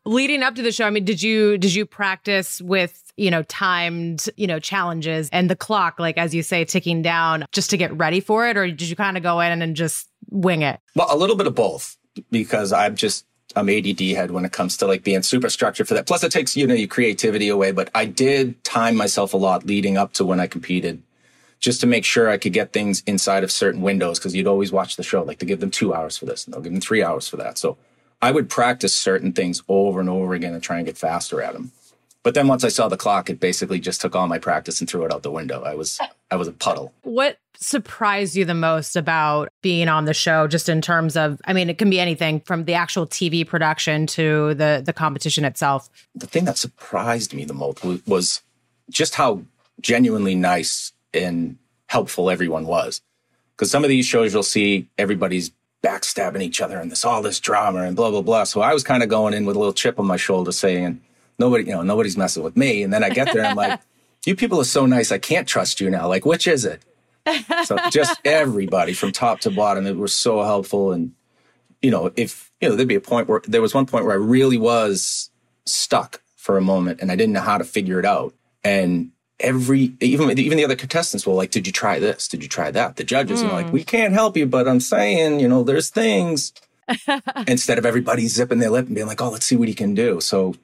Leading 0.05 0.43
up 0.43 0.55
to 0.55 0.61
the 0.61 0.71
show, 0.71 0.85
I 0.85 0.89
mean, 0.89 1.05
did 1.05 1.21
you 1.21 1.57
did 1.57 1.73
you 1.73 1.85
practice 1.85 2.61
with 2.61 3.05
you 3.17 3.31
know, 3.31 3.43
timed, 3.43 4.29
you 4.35 4.47
know, 4.47 4.59
challenges 4.59 5.29
and 5.31 5.49
the 5.49 5.55
clock, 5.55 5.99
like 5.99 6.17
as 6.17 6.35
you 6.35 6.43
say, 6.43 6.65
ticking 6.65 7.01
down 7.01 7.45
just 7.51 7.69
to 7.69 7.77
get 7.77 7.95
ready 7.97 8.19
for 8.19 8.47
it? 8.47 8.57
Or 8.57 8.67
did 8.67 8.89
you 8.89 8.95
kind 8.95 9.17
of 9.17 9.23
go 9.23 9.39
in 9.39 9.61
and 9.61 9.75
just 9.75 10.09
wing 10.29 10.61
it? 10.61 10.79
Well, 10.95 11.07
a 11.09 11.15
little 11.17 11.35
bit 11.35 11.47
of 11.47 11.55
both 11.55 11.97
because 12.31 12.73
I'm 12.73 12.95
just, 12.95 13.25
I'm 13.55 13.69
ADD 13.69 14.01
head 14.01 14.31
when 14.31 14.43
it 14.43 14.51
comes 14.51 14.75
to 14.77 14.87
like 14.87 15.03
being 15.03 15.21
super 15.21 15.49
structured 15.49 15.87
for 15.87 15.93
that. 15.93 16.07
Plus 16.07 16.23
it 16.23 16.31
takes, 16.31 16.57
you 16.57 16.67
know, 16.67 16.73
your 16.73 16.87
creativity 16.87 17.47
away. 17.47 17.71
But 17.71 17.89
I 17.95 18.05
did 18.05 18.61
time 18.63 18.95
myself 18.95 19.33
a 19.33 19.37
lot 19.37 19.65
leading 19.65 19.97
up 19.97 20.13
to 20.13 20.25
when 20.25 20.39
I 20.39 20.47
competed 20.47 21.01
just 21.65 21.81
to 21.81 21.87
make 21.87 22.05
sure 22.05 22.29
I 22.29 22.37
could 22.37 22.53
get 22.53 22.73
things 22.73 23.01
inside 23.07 23.43
of 23.43 23.51
certain 23.51 23.81
windows 23.81 24.19
because 24.19 24.35
you'd 24.35 24.45
always 24.45 24.71
watch 24.71 24.97
the 24.97 25.03
show, 25.03 25.23
like 25.23 25.39
to 25.39 25.47
give 25.47 25.61
them 25.61 25.71
two 25.71 25.95
hours 25.95 26.15
for 26.15 26.27
this 26.27 26.45
and 26.45 26.53
they'll 26.53 26.61
give 26.61 26.71
them 26.71 26.79
three 26.79 27.01
hours 27.01 27.27
for 27.27 27.37
that. 27.37 27.57
So 27.57 27.75
I 28.21 28.29
would 28.29 28.49
practice 28.49 28.93
certain 28.93 29.33
things 29.33 29.63
over 29.67 29.99
and 29.99 30.07
over 30.07 30.35
again 30.35 30.53
and 30.53 30.61
try 30.61 30.77
and 30.77 30.85
get 30.85 30.95
faster 30.95 31.41
at 31.41 31.53
them. 31.53 31.71
But 32.21 32.35
then 32.35 32.47
once 32.47 32.63
I 32.63 32.67
saw 32.67 32.87
the 32.87 32.97
clock, 32.97 33.31
it 33.31 33.39
basically 33.39 33.79
just 33.79 33.99
took 33.99 34.15
all 34.15 34.27
my 34.27 34.37
practice 34.37 34.79
and 34.79 34.87
threw 34.87 35.05
it 35.05 35.11
out 35.11 35.23
the 35.23 35.31
window. 35.31 35.63
I 35.63 35.73
was 35.73 35.99
I 36.29 36.35
was 36.35 36.47
a 36.47 36.51
puddle. 36.51 36.93
What 37.01 37.39
surprised 37.57 38.35
you 38.35 38.45
the 38.45 38.53
most 38.53 38.95
about 38.95 39.49
being 39.63 39.89
on 39.89 40.05
the 40.05 40.13
show 40.13 40.45
just 40.45 40.69
in 40.69 40.83
terms 40.83 41.17
of 41.17 41.41
I 41.45 41.53
mean 41.53 41.67
it 41.67 41.79
can 41.79 41.89
be 41.89 41.99
anything 41.99 42.41
from 42.41 42.65
the 42.65 42.75
actual 42.75 43.07
TV 43.07 43.47
production 43.47 44.05
to 44.07 44.53
the 44.53 44.83
the 44.85 44.93
competition 44.93 45.45
itself. 45.45 45.89
The 46.13 46.27
thing 46.27 46.45
that 46.45 46.59
surprised 46.59 47.33
me 47.33 47.43
the 47.43 47.55
most 47.55 47.83
was 48.05 48.43
just 48.91 49.15
how 49.15 49.41
genuinely 49.81 50.35
nice 50.35 50.91
and 51.15 51.57
helpful 51.87 52.29
everyone 52.29 52.65
was. 52.65 53.01
Cuz 53.57 53.71
some 53.71 53.83
of 53.83 53.89
these 53.89 54.05
shows 54.05 54.33
you'll 54.33 54.43
see 54.43 54.87
everybody's 54.97 55.51
backstabbing 55.83 56.41
each 56.41 56.61
other 56.61 56.79
and 56.79 56.91
this 56.91 57.05
all 57.05 57.21
this 57.21 57.39
drama 57.39 57.83
and 57.83 57.95
blah 57.95 58.09
blah 58.09 58.21
blah. 58.21 58.43
So 58.43 58.61
I 58.61 58.73
was 58.73 58.83
kind 58.83 59.03
of 59.03 59.09
going 59.09 59.33
in 59.33 59.45
with 59.45 59.55
a 59.55 59.59
little 59.59 59.73
chip 59.73 59.99
on 59.99 60.07
my 60.07 60.17
shoulder 60.17 60.51
saying 60.51 61.01
nobody, 61.37 61.65
you 61.65 61.71
know, 61.71 61.83
nobody's 61.83 62.17
messing 62.17 62.43
with 62.43 62.57
me. 62.57 62.83
And 62.83 62.93
then 62.93 63.03
I 63.03 63.09
get 63.09 63.31
there 63.31 63.43
and 63.43 63.47
I'm 63.47 63.55
like, 63.55 63.79
you 64.25 64.35
people 64.35 64.59
are 64.59 64.65
so 64.65 64.85
nice. 64.85 65.11
I 65.11 65.17
can't 65.19 65.47
trust 65.47 65.79
you 65.79 65.89
now. 65.89 66.07
Like, 66.07 66.25
which 66.25 66.47
is 66.47 66.65
it? 66.65 66.83
so 67.63 67.77
just 67.89 68.19
everybody 68.25 68.93
from 68.93 69.11
top 69.11 69.39
to 69.41 69.51
bottom, 69.51 69.85
it 69.85 69.97
was 69.97 70.13
so 70.13 70.43
helpful. 70.43 70.91
And 70.91 71.13
you 71.81 71.91
know, 71.91 72.11
if, 72.15 72.51
you 72.61 72.69
know, 72.69 72.75
there'd 72.75 72.87
be 72.87 72.95
a 72.95 73.01
point 73.01 73.27
where 73.27 73.41
there 73.47 73.61
was 73.61 73.73
one 73.73 73.85
point 73.85 74.05
where 74.05 74.13
I 74.13 74.17
really 74.17 74.57
was 74.57 75.29
stuck 75.65 76.21
for 76.35 76.57
a 76.57 76.61
moment 76.61 76.99
and 77.01 77.11
I 77.11 77.15
didn't 77.15 77.33
know 77.33 77.41
how 77.41 77.57
to 77.57 77.63
figure 77.63 77.99
it 77.99 78.05
out. 78.05 78.33
And 78.63 79.11
every, 79.39 79.93
even, 79.99 80.37
even 80.37 80.57
the 80.57 80.65
other 80.65 80.75
contestants 80.75 81.25
were 81.25 81.33
like, 81.33 81.51
did 81.51 81.67
you 81.67 81.73
try 81.73 81.99
this? 81.99 82.27
Did 82.27 82.43
you 82.43 82.49
try 82.49 82.71
that? 82.71 82.95
The 82.95 83.03
judges, 83.03 83.39
mm. 83.39 83.43
you 83.43 83.47
know, 83.49 83.55
like, 83.55 83.67
hmm. 83.67 83.73
we 83.73 83.83
can't 83.83 84.13
help 84.13 84.37
you, 84.37 84.45
but 84.45 84.67
I'm 84.67 84.79
saying, 84.79 85.39
you 85.39 85.47
know, 85.47 85.63
there's 85.63 85.89
things 85.89 86.53
instead 87.47 87.77
of 87.77 87.85
everybody 87.85 88.27
zipping 88.27 88.59
their 88.59 88.69
lip 88.69 88.85
and 88.87 88.95
being 88.95 89.07
like, 89.07 89.21
oh, 89.21 89.29
let's 89.29 89.45
see 89.45 89.55
what 89.55 89.67
he 89.67 89.73
can 89.73 89.93
do. 89.93 90.21
So 90.21 90.55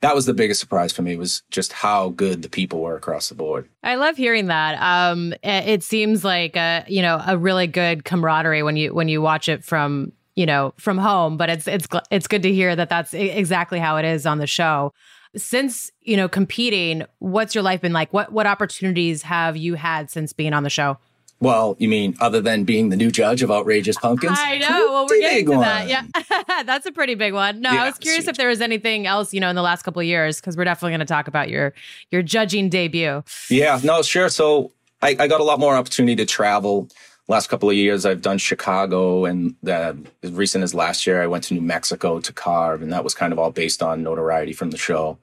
that 0.00 0.14
was 0.14 0.26
the 0.26 0.34
biggest 0.34 0.60
surprise 0.60 0.92
for 0.92 1.02
me 1.02 1.16
was 1.16 1.42
just 1.50 1.72
how 1.72 2.10
good 2.10 2.42
the 2.42 2.48
people 2.48 2.80
were 2.80 2.96
across 2.96 3.28
the 3.28 3.34
board. 3.34 3.68
I 3.82 3.96
love 3.96 4.16
hearing 4.16 4.46
that. 4.46 4.80
Um, 4.80 5.34
it 5.42 5.82
seems 5.82 6.24
like 6.24 6.56
a, 6.56 6.84
you 6.88 7.02
know 7.02 7.22
a 7.26 7.36
really 7.36 7.66
good 7.66 8.04
camaraderie 8.04 8.62
when 8.62 8.76
you 8.76 8.94
when 8.94 9.08
you 9.08 9.20
watch 9.20 9.48
it 9.48 9.64
from 9.64 10.12
you 10.36 10.46
know 10.46 10.72
from 10.78 10.98
home. 10.98 11.36
But 11.36 11.50
it's 11.50 11.68
it's 11.68 11.86
it's 12.10 12.26
good 12.26 12.42
to 12.42 12.52
hear 12.52 12.74
that 12.74 12.88
that's 12.88 13.12
exactly 13.12 13.78
how 13.78 13.98
it 13.98 14.04
is 14.04 14.26
on 14.26 14.38
the 14.38 14.46
show. 14.46 14.92
Since 15.36 15.90
you 16.02 16.16
know 16.16 16.28
competing, 16.28 17.04
what's 17.18 17.54
your 17.54 17.62
life 17.62 17.80
been 17.80 17.92
like? 17.92 18.12
What 18.12 18.32
what 18.32 18.46
opportunities 18.46 19.22
have 19.22 19.56
you 19.56 19.74
had 19.74 20.10
since 20.10 20.32
being 20.32 20.52
on 20.52 20.62
the 20.62 20.70
show? 20.70 20.98
Well, 21.40 21.74
you 21.78 21.88
mean 21.88 22.16
other 22.20 22.42
than 22.42 22.64
being 22.64 22.90
the 22.90 22.96
new 22.96 23.10
judge 23.10 23.42
of 23.42 23.50
Outrageous 23.50 23.96
Pumpkins? 23.96 24.36
I 24.38 24.58
know. 24.58 24.92
Well, 24.92 25.06
we're 25.08 25.20
getting 25.20 25.46
to 25.46 25.52
one. 25.52 25.60
that. 25.60 25.88
Yeah, 25.88 26.62
that's 26.64 26.84
a 26.84 26.92
pretty 26.92 27.14
big 27.14 27.32
one. 27.32 27.62
No, 27.62 27.72
yeah, 27.72 27.84
I 27.84 27.86
was 27.86 27.96
curious 27.98 28.28
if 28.28 28.36
there 28.36 28.48
was 28.48 28.60
anything 28.60 29.06
else, 29.06 29.32
you 29.32 29.40
know, 29.40 29.48
in 29.48 29.56
the 29.56 29.62
last 29.62 29.82
couple 29.82 30.00
of 30.00 30.06
years, 30.06 30.38
because 30.38 30.54
we're 30.56 30.64
definitely 30.64 30.90
going 30.90 31.00
to 31.00 31.06
talk 31.06 31.28
about 31.28 31.48
your 31.48 31.72
your 32.10 32.22
judging 32.22 32.68
debut. 32.68 33.24
Yeah. 33.48 33.80
No, 33.82 34.02
sure. 34.02 34.28
So 34.28 34.72
I, 35.00 35.16
I 35.18 35.28
got 35.28 35.40
a 35.40 35.44
lot 35.44 35.58
more 35.58 35.74
opportunity 35.76 36.16
to 36.16 36.26
travel. 36.26 36.88
Last 37.30 37.46
couple 37.46 37.70
of 37.70 37.76
years, 37.76 38.04
I've 38.04 38.22
done 38.22 38.38
Chicago, 38.38 39.24
and 39.24 39.54
the, 39.62 39.96
as 40.24 40.32
recent 40.32 40.64
as 40.64 40.74
last 40.74 41.06
year, 41.06 41.22
I 41.22 41.28
went 41.28 41.44
to 41.44 41.54
New 41.54 41.60
Mexico 41.60 42.18
to 42.18 42.32
carve, 42.32 42.82
and 42.82 42.92
that 42.92 43.04
was 43.04 43.14
kind 43.14 43.32
of 43.32 43.38
all 43.38 43.52
based 43.52 43.84
on 43.84 44.02
notoriety 44.02 44.52
from 44.52 44.72
the 44.72 44.76
show. 44.76 45.16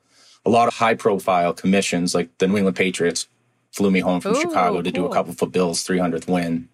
A 0.45 0.49
lot 0.49 0.69
of 0.69 0.75
high 0.75 0.93
profile 0.93 1.51
commissions, 1.51 2.15
like 2.15 2.29
the 2.37 2.47
New 2.47 2.55
England 2.55 2.77
Patriots 2.77 3.27
flew 3.73 3.91
me 3.91 3.99
home 3.99 4.21
from 4.21 4.37
Ooh, 4.37 4.39
Chicago 4.39 4.81
to 4.81 4.89
cool. 4.89 5.03
do 5.03 5.11
a 5.11 5.13
couple 5.13 5.33
for 5.33 5.47
Bill's 5.47 5.85
300th 5.85 6.29
win. 6.29 6.69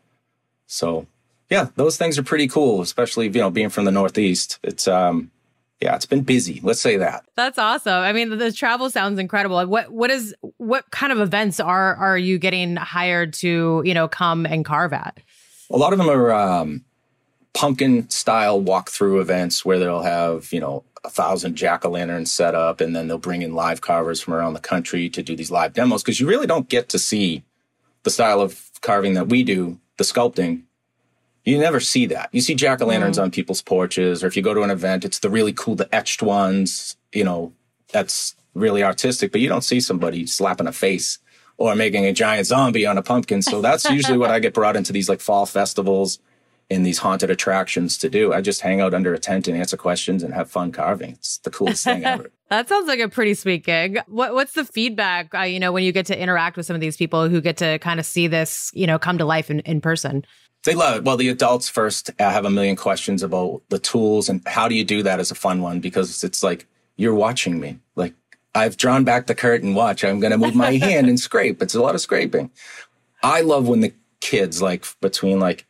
So 0.68 1.08
yeah, 1.50 1.70
those 1.78 1.98
things 1.98 2.20
are 2.20 2.24
pretty 2.24 2.48
cool, 2.48 2.84
especially, 2.84 3.26
you 3.26 3.42
know, 3.42 3.50
being 3.50 3.70
from 3.70 3.86
the 3.86 3.92
Northeast. 3.92 4.60
It's, 4.62 4.88
um, 4.88 5.32
yeah, 5.84 5.96
it's 5.96 6.06
been 6.06 6.22
busy. 6.22 6.62
Let's 6.64 6.80
say 6.80 6.96
that. 6.98 7.26
That's 7.36 7.58
awesome. 7.58 7.94
I 7.94 8.14
mean, 8.14 8.38
the 8.38 8.54
travel 8.54 8.90
sounds 8.90 9.20
incredible. 9.20 9.66
What 9.66 9.92
what 9.92 10.10
is 10.10 10.34
what 10.58 10.90
kind 10.92 11.12
of 11.12 11.20
events 11.20 11.60
are 11.60 11.96
are 11.96 12.18
you 12.18 12.40
getting 12.40 12.78
hired 12.78 13.34
to 13.36 13.82
you 13.86 13.94
know 13.94 14.08
come 14.08 14.46
and 14.46 14.64
carve 14.64 14.94
at? 14.94 15.20
A 15.70 15.78
lot 15.78 15.92
of 15.92 16.00
them 16.00 16.10
are 16.10 16.32
um, 16.32 16.86
pumpkin 17.54 18.10
style 18.10 18.62
walkthrough 18.62 19.20
events 19.20 19.66
where 19.66 19.78
they'll 19.78 20.04
have 20.04 20.54
you 20.54 20.62
know 20.62 20.86
a 21.04 21.10
thousand 21.10 21.56
jack 21.56 21.84
o' 21.84 21.90
lanterns 21.90 22.32
set 22.32 22.56
up, 22.56 22.80
and 22.80 22.96
then 22.96 23.10
they'll 23.10 23.18
bring 23.18 23.42
in 23.42 23.54
live 23.54 23.82
carvers 23.82 24.22
from 24.22 24.36
around 24.36 24.54
the 24.54 24.62
country 24.62 25.10
to 25.10 25.22
do 25.22 25.36
these 25.36 25.52
live 25.52 25.74
demos 25.74 26.02
because 26.02 26.20
you 26.20 26.28
really 26.28 26.48
don't 26.48 26.70
get 26.70 26.88
to 26.90 26.98
see 26.98 27.44
the 28.04 28.10
style 28.10 28.40
of 28.40 28.70
carving 28.80 29.16
that 29.16 29.28
we 29.28 29.44
do, 29.44 29.80
the 29.98 30.06
sculpting. 30.06 30.62
You 31.46 31.58
never 31.58 31.80
see 31.80 32.06
that. 32.08 32.30
You 32.32 32.42
see 32.42 32.56
jack 32.56 32.82
o' 32.82 32.86
lanterns 32.86 33.18
mm. 33.18 33.24
on 33.24 33.32
people's 33.32 33.62
porches, 33.62 34.24
or 34.24 34.28
if 34.28 34.38
you 34.38 34.42
go 34.42 34.54
to 34.54 34.62
an 34.62 34.70
event, 34.70 35.04
it's 35.04 35.20
the 35.20 35.30
really 35.30 35.54
cool, 35.54 35.76
the 35.76 35.94
etched 35.94 36.22
ones. 36.22 36.96
You 37.12 37.26
know, 37.26 37.54
that's 37.92 38.36
really 38.54 38.84
artistic, 38.84 39.32
but 39.32 39.42
you 39.42 39.50
don't 39.50 39.64
see 39.64 39.80
somebody 39.80 40.26
slapping 40.26 40.68
a 40.68 40.72
face 40.72 41.20
or 41.58 41.76
making 41.76 42.06
a 42.06 42.14
giant 42.14 42.48
zombie 42.48 42.86
on 42.86 42.98
a 42.98 43.02
pumpkin. 43.02 43.42
So 43.42 43.62
that's 43.62 43.86
usually 43.90 44.18
what 44.18 44.32
I 44.32 44.40
get 44.40 44.54
brought 44.54 44.76
into 44.76 44.94
these 44.94 45.10
like 45.10 45.22
fall 45.22 45.46
festivals 45.46 46.20
in 46.70 46.84
these 46.84 46.98
haunted 46.98 47.30
attractions 47.30 47.98
to 48.00 48.10
do. 48.10 48.34
I 48.34 48.42
just 48.42 48.62
hang 48.62 48.82
out 48.82 48.94
under 48.94 49.14
a 49.14 49.20
tent 49.20 49.48
and 49.48 49.58
answer 49.58 49.78
questions 49.78 50.24
and 50.24 50.34
have 50.34 50.50
fun 50.50 50.72
carving. 50.72 51.12
It's 51.12 51.38
the 51.40 51.52
coolest 51.52 51.84
thing 51.84 52.06
ever. 52.06 52.32
that 52.50 52.70
sounds 52.70 52.88
like 52.88 53.00
a 53.00 53.10
pretty 53.10 53.34
sweet 53.34 53.66
gig. 53.66 54.00
What, 54.08 54.34
what's 54.34 54.54
the 54.54 54.66
feedback, 54.66 55.34
uh, 55.36 55.42
you 55.42 55.60
know, 55.60 55.72
when 55.72 55.84
you 55.84 55.92
get 55.92 56.06
to 56.08 56.20
interact 56.20 56.58
with 56.58 56.66
some 56.66 56.76
of 56.76 56.82
these 56.82 56.98
people 56.98 57.30
who 57.30 57.42
get 57.42 57.58
to 57.58 57.80
kind 57.80 58.00
of 58.00 58.06
see 58.06 58.28
this, 58.28 58.72
you 58.74 58.88
know, 58.88 58.98
come 58.98 59.18
to 59.18 59.26
life 59.26 59.52
in, 59.52 59.60
in 59.62 59.82
person? 59.82 60.26
They 60.66 60.76
love 60.76 60.98
it. 60.98 61.04
Well, 61.04 61.18
the 61.18 61.30
adults 61.30 61.68
first 61.68 62.12
have 62.20 62.46
a 62.46 62.50
million 62.50 62.76
questions 62.76 63.22
about 63.22 63.62
the 63.70 63.80
tools 63.80 64.30
and 64.30 64.42
how 64.48 64.68
do 64.68 64.76
you 64.76 64.86
do 64.86 65.04
that 65.04 65.20
is 65.20 65.30
a 65.30 65.36
fun 65.36 65.62
one? 65.62 65.80
Because 65.80 66.24
it's 66.24 66.42
like, 66.42 66.66
you're 66.96 67.16
watching 67.16 67.60
me. 67.60 67.80
Like, 67.96 68.14
I've 68.56 68.78
drawn 68.78 69.04
back 69.04 69.28
the 69.28 69.36
curtain. 69.36 69.74
Watch, 69.74 70.04
I'm 70.06 70.20
going 70.20 70.32
to 70.32 70.38
move 70.38 70.56
my 70.56 70.72
hand 70.78 71.10
and 71.10 71.20
scrape. 71.20 71.62
It's 71.62 71.76
a 71.76 71.82
lot 71.82 71.96
of 71.96 72.02
scraping. 72.02 72.50
I 73.22 73.42
love 73.42 73.68
when 73.68 73.82
the 73.82 73.94
kids, 74.22 74.62
like 74.62 74.86
between 75.02 75.40
like 75.40 75.66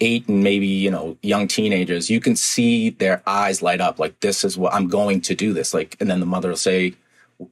eight 0.00 0.28
and 0.28 0.42
maybe, 0.42 0.66
you 0.66 0.90
know, 0.90 1.16
young 1.22 1.48
teenagers, 1.48 2.10
you 2.10 2.20
can 2.20 2.36
see 2.36 2.90
their 2.90 3.22
eyes 3.26 3.62
light 3.62 3.80
up 3.80 3.98
like, 3.98 4.20
this 4.20 4.44
is 4.44 4.56
what 4.56 4.74
I'm 4.74 4.88
going 4.88 5.20
to 5.22 5.34
do 5.34 5.52
this. 5.52 5.74
Like, 5.74 5.96
and 6.00 6.10
then 6.10 6.20
the 6.20 6.26
mother 6.26 6.50
will 6.50 6.56
say, 6.56 6.94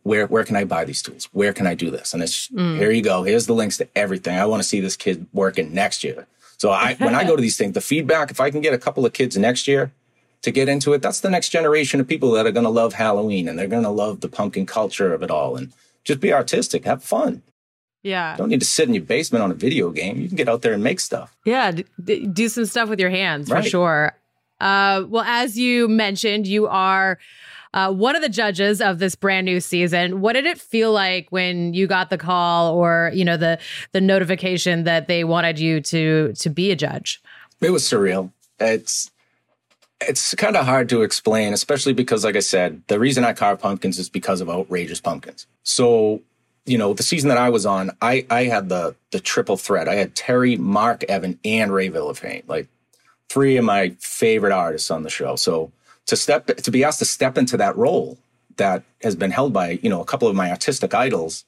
where, 0.03 0.27
where 0.27 0.45
can 0.45 0.57
I 0.57 0.65
buy 0.65 0.85
these 0.85 1.03
tools? 1.03 1.29
Where 1.33 1.53
can 1.53 1.67
I 1.67 1.75
do 1.75 1.91
this? 1.91 2.15
And 2.15 2.23
it's, 2.23 2.49
mm. 2.49 2.77
here 2.77 2.93
you 2.93 3.03
go. 3.03 3.25
Here's 3.25 3.47
the 3.47 3.55
links 3.55 3.77
to 3.79 3.89
everything. 3.97 4.39
I 4.39 4.47
want 4.47 4.62
to 4.62 4.69
see 4.69 4.81
this 4.81 4.97
kid 4.97 5.27
working 5.33 5.75
next 5.75 6.05
year. 6.05 6.27
So 6.61 6.69
I, 6.69 6.93
when 6.97 7.14
I 7.14 7.25
go 7.25 7.37
to 7.37 7.40
these 7.40 7.57
things, 7.57 7.73
the 7.73 7.81
feedback, 7.81 8.31
if 8.31 8.38
I 8.38 8.50
can 8.50 8.61
get 8.61 8.75
a 8.75 8.79
couple 8.79 9.07
of 9.07 9.14
kids 9.14 9.35
next 9.35 9.67
year 9.67 9.93
to 10.43 10.50
get 10.50 10.69
into 10.69 10.93
it, 10.93 11.00
that's 11.00 11.21
the 11.21 11.31
next 11.31 11.49
generation 11.49 12.00
of 12.00 12.07
people 12.07 12.33
that 12.33 12.47
are 12.47 12.52
going 12.52 12.64
to 12.64 12.71
love 12.71 12.93
Halloween 12.93 13.49
and 13.49 13.59
they're 13.59 13.67
going 13.67 13.83
to 13.83 13.88
love 13.88 14.21
the 14.21 14.29
pumpkin 14.29 14.67
culture 14.67 15.14
of 15.14 15.23
it 15.23 15.31
all 15.31 15.57
and 15.57 15.73
just 16.05 16.21
be 16.21 16.35
artistic, 16.35 16.85
have 16.85 17.02
fun. 17.02 17.40
Yeah. 18.02 18.37
Don't 18.37 18.50
need 18.50 18.61
to 18.61 18.67
sit 18.67 18.88
in 18.88 18.95
your 18.95 19.05
basement 19.05 19.43
on 19.43 19.50
a 19.50 19.55
video 19.55 19.88
game. 19.88 20.21
You 20.21 20.29
can 20.29 20.37
get 20.37 20.50
out 20.50 20.61
there 20.61 20.75
and 20.75 20.85
make 20.85 21.00
stuff. 21.00 21.35
Yeah. 21.47 21.73
D- 22.05 22.26
do 22.26 22.50
some 22.50 22.67
stuff 22.67 22.90
with 22.90 23.00
your 23.00 23.09
hands 23.09 23.49
right. 23.49 23.64
for 23.64 23.71
sure. 23.71 24.12
Uh, 24.61 25.05
well, 25.09 25.25
as 25.25 25.59
you 25.59 25.88
mentioned, 25.88 26.47
you 26.47 26.67
are 26.67 27.19
uh, 27.75 27.93
one 27.93 28.17
of 28.17 28.23
the 28.23 28.29
judges 28.29 28.81
of 28.81 28.99
this 28.99 29.15
brand 29.15 29.45
new 29.45 29.61
season. 29.61 30.21
What 30.21 30.33
did 30.35 30.47
it 30.47 30.59
feel 30.59 30.93
like 30.93 31.29
when 31.31 31.75
you 31.75 31.87
got 31.87 32.11
the 32.11 32.19
call 32.19 32.75
or, 32.75 33.11
you 33.15 33.25
know, 33.25 33.37
the, 33.37 33.59
the 33.93 34.00
notification 34.00 34.85
that 34.85 35.09
they 35.09 35.25
wanted 35.25 35.59
you 35.59 35.81
to, 35.83 36.33
to 36.33 36.50
be 36.50 36.71
a 36.71 36.77
judge? 36.77 37.21
It 37.61 37.71
was 37.71 37.83
surreal. 37.83 38.33
It's, 38.59 39.11
it's 40.00 40.35
kind 40.35 40.57
of 40.57 40.65
hard 40.65 40.89
to 40.89 41.03
explain, 41.03 41.53
especially 41.53 41.93
because, 41.93 42.25
like 42.25 42.37
I 42.37 42.41
said, 42.41 42.83
the 42.89 42.99
reason 42.99 43.25
I 43.25 43.33
carve 43.35 43.61
pumpkins 43.61 43.99
is 43.99 44.09
because 44.09 44.41
of 44.41 44.49
outrageous 44.49 45.00
pumpkins. 45.00 45.47
So 45.62 46.23
you 46.67 46.79
know, 46.79 46.93
the 46.95 47.03
season 47.03 47.29
that 47.29 47.39
I 47.39 47.49
was 47.49 47.67
on, 47.67 47.91
I 48.00 48.27
I 48.31 48.45
had 48.45 48.69
the 48.69 48.95
the 49.11 49.21
triple 49.21 49.57
threat. 49.57 49.89
I 49.89 49.95
had 49.95 50.15
Terry, 50.15 50.57
Mark 50.57 51.03
Evan, 51.05 51.39
and 51.45 51.73
Ray 51.73 51.91
Villafane, 51.91 52.45
like 52.47 52.69
three 53.29 53.57
of 53.57 53.65
my 53.65 53.91
favorite 53.99 54.53
artists 54.53 54.91
on 54.91 55.03
the 55.03 55.11
show. 55.11 55.37
So 55.37 55.73
to 56.11 56.17
step 56.17 56.47
to 56.47 56.71
be 56.71 56.85
asked 56.85 56.99
to 56.99 57.05
step 57.05 57.38
into 57.38 57.57
that 57.57 57.76
role 57.76 58.19
that 58.57 58.83
has 59.02 59.17
been 59.17 59.31
held 59.31 59.52
by 59.52 59.79
you 59.83 59.88
know 59.88 60.00
a 60.00 60.05
couple 60.05 60.29
of 60.29 60.37
my 60.37 60.50
artistic 60.50 60.93
idols 60.93 61.45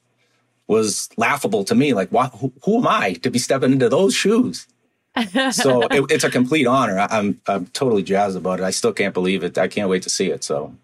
was 0.67 1.09
laughable 1.17 1.63
to 1.65 1.75
me. 1.75 1.93
Like, 1.93 2.09
why, 2.09 2.27
who, 2.27 2.53
who 2.63 2.77
am 2.77 2.87
I 2.87 3.13
to 3.13 3.29
be 3.29 3.37
stepping 3.37 3.73
into 3.73 3.89
those 3.89 4.15
shoes? 4.15 4.67
so 5.51 5.83
it, 5.83 6.09
it's 6.09 6.23
a 6.23 6.29
complete 6.29 6.65
honor. 6.65 6.97
I, 6.99 7.07
I'm 7.11 7.39
I'm 7.45 7.67
totally 7.67 8.03
jazzed 8.03 8.37
about 8.37 8.59
it. 8.59 8.63
I 8.63 8.71
still 8.71 8.93
can't 8.93 9.13
believe 9.13 9.43
it. 9.43 9.57
I 9.57 9.67
can't 9.67 9.89
wait 9.89 10.03
to 10.03 10.09
see 10.09 10.31
it. 10.31 10.43
So 10.43 10.75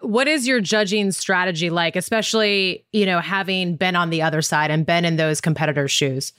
what 0.00 0.26
is 0.26 0.46
your 0.46 0.60
judging 0.60 1.12
strategy 1.12 1.70
like, 1.70 1.96
especially, 1.96 2.84
you 2.92 3.06
know, 3.06 3.20
having 3.20 3.76
been 3.76 3.96
on 3.96 4.10
the 4.10 4.22
other 4.22 4.42
side 4.42 4.70
and 4.70 4.86
been 4.86 5.04
in 5.04 5.16
those 5.16 5.40
competitors' 5.40 5.90
shoes? 5.90 6.32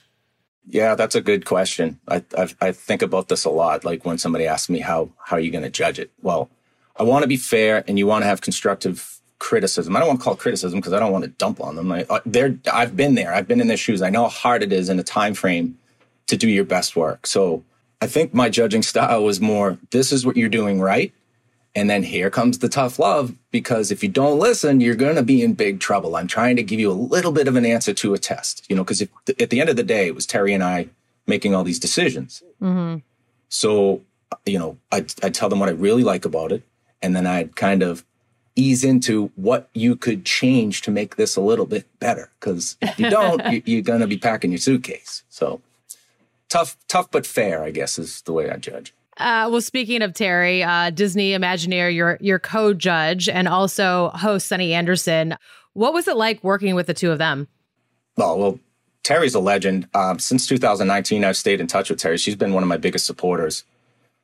Yeah, 0.66 0.94
that's 0.94 1.14
a 1.14 1.20
good 1.20 1.46
question. 1.46 1.98
I, 2.06 2.22
I, 2.36 2.48
I 2.60 2.72
think 2.72 3.02
about 3.02 3.28
this 3.28 3.44
a 3.44 3.50
lot. 3.50 3.84
Like 3.84 4.04
when 4.04 4.18
somebody 4.18 4.46
asks 4.46 4.68
me 4.68 4.80
how 4.80 5.10
how 5.24 5.36
are 5.36 5.40
you 5.40 5.50
going 5.50 5.64
to 5.64 5.70
judge 5.70 5.98
it? 5.98 6.10
Well, 6.20 6.50
I 7.00 7.02
want 7.02 7.22
to 7.22 7.28
be 7.28 7.36
fair, 7.36 7.82
and 7.88 7.98
you 7.98 8.06
want 8.06 8.22
to 8.22 8.26
have 8.26 8.40
constructive 8.40 9.18
criticism. 9.38 9.96
I 9.96 10.00
don't 10.00 10.08
want 10.08 10.20
to 10.20 10.24
call 10.24 10.34
it 10.34 10.38
criticism 10.38 10.78
because 10.78 10.92
I 10.92 11.00
don't 11.00 11.12
want 11.12 11.24
to 11.24 11.30
dump 11.30 11.60
on 11.60 11.74
them. 11.74 11.90
I, 11.90 12.06
they're, 12.26 12.58
I've 12.72 12.96
been 12.96 13.14
there. 13.14 13.34
I've 13.34 13.48
been 13.48 13.60
in 13.60 13.68
their 13.68 13.76
shoes. 13.76 14.02
I 14.02 14.10
know 14.10 14.24
how 14.24 14.28
hard 14.28 14.62
it 14.62 14.72
is 14.72 14.88
in 14.88 15.00
a 15.00 15.02
time 15.02 15.34
frame 15.34 15.78
to 16.28 16.36
do 16.36 16.48
your 16.48 16.64
best 16.64 16.94
work. 16.94 17.26
So 17.26 17.64
I 18.00 18.06
think 18.06 18.34
my 18.34 18.48
judging 18.48 18.82
style 18.82 19.24
was 19.24 19.40
more: 19.40 19.78
this 19.90 20.12
is 20.12 20.24
what 20.24 20.36
you're 20.36 20.48
doing 20.48 20.80
right 20.80 21.12
and 21.74 21.88
then 21.88 22.02
here 22.02 22.30
comes 22.30 22.58
the 22.58 22.68
tough 22.68 22.98
love 22.98 23.34
because 23.52 23.90
if 23.90 24.02
you 24.02 24.08
don't 24.08 24.38
listen, 24.38 24.80
you're 24.80 24.96
going 24.96 25.14
to 25.14 25.22
be 25.22 25.42
in 25.42 25.54
big 25.54 25.78
trouble. 25.78 26.16
I'm 26.16 26.26
trying 26.26 26.56
to 26.56 26.62
give 26.62 26.80
you 26.80 26.90
a 26.90 26.94
little 26.94 27.30
bit 27.30 27.46
of 27.46 27.54
an 27.54 27.64
answer 27.64 27.94
to 27.94 28.14
a 28.14 28.18
test, 28.18 28.66
you 28.68 28.74
know, 28.74 28.82
because 28.82 29.02
at 29.02 29.50
the 29.50 29.60
end 29.60 29.70
of 29.70 29.76
the 29.76 29.84
day, 29.84 30.06
it 30.06 30.14
was 30.14 30.26
Terry 30.26 30.52
and 30.52 30.64
I 30.64 30.88
making 31.26 31.54
all 31.54 31.62
these 31.62 31.78
decisions. 31.78 32.42
Mm-hmm. 32.60 32.98
So, 33.48 34.00
you 34.46 34.58
know, 34.58 34.78
I'd, 34.90 35.12
I'd 35.22 35.34
tell 35.34 35.48
them 35.48 35.60
what 35.60 35.68
I 35.68 35.72
really 35.72 36.02
like 36.02 36.24
about 36.24 36.50
it. 36.50 36.62
And 37.02 37.16
then 37.16 37.26
I'd 37.26 37.56
kind 37.56 37.82
of 37.82 38.04
ease 38.56 38.84
into 38.84 39.30
what 39.36 39.68
you 39.74 39.96
could 39.96 40.24
change 40.24 40.82
to 40.82 40.90
make 40.90 41.16
this 41.16 41.36
a 41.36 41.40
little 41.40 41.66
bit 41.66 41.86
better. 41.98 42.30
Because 42.38 42.76
if 42.82 42.98
you 42.98 43.10
don't, 43.10 43.42
you're 43.66 43.82
going 43.82 44.00
to 44.00 44.06
be 44.06 44.18
packing 44.18 44.50
your 44.50 44.58
suitcase. 44.58 45.22
So 45.28 45.60
tough, 46.48 46.76
tough, 46.88 47.10
but 47.10 47.26
fair, 47.26 47.62
I 47.62 47.70
guess, 47.70 47.98
is 47.98 48.22
the 48.22 48.32
way 48.32 48.50
I 48.50 48.56
judge. 48.56 48.92
Uh, 49.16 49.48
well, 49.50 49.60
speaking 49.60 50.02
of 50.02 50.14
Terry, 50.14 50.62
uh, 50.62 50.90
Disney 50.90 51.32
Imagineer, 51.32 51.94
your 51.94 52.16
your 52.20 52.38
co-judge 52.38 53.28
and 53.28 53.48
also 53.48 54.08
host 54.14 54.46
Sunny 54.46 54.72
Anderson. 54.72 55.36
What 55.74 55.92
was 55.92 56.08
it 56.08 56.16
like 56.16 56.42
working 56.42 56.74
with 56.74 56.86
the 56.86 56.94
two 56.94 57.10
of 57.10 57.18
them? 57.18 57.46
Well, 58.16 58.38
well, 58.38 58.58
Terry's 59.02 59.34
a 59.34 59.40
legend. 59.40 59.88
Um, 59.94 60.18
since 60.18 60.46
2019, 60.46 61.24
I've 61.24 61.36
stayed 61.36 61.60
in 61.60 61.66
touch 61.66 61.90
with 61.90 61.98
Terry. 61.98 62.16
She's 62.16 62.34
been 62.34 62.54
one 62.54 62.62
of 62.62 62.68
my 62.68 62.76
biggest 62.78 63.06
supporters. 63.06 63.64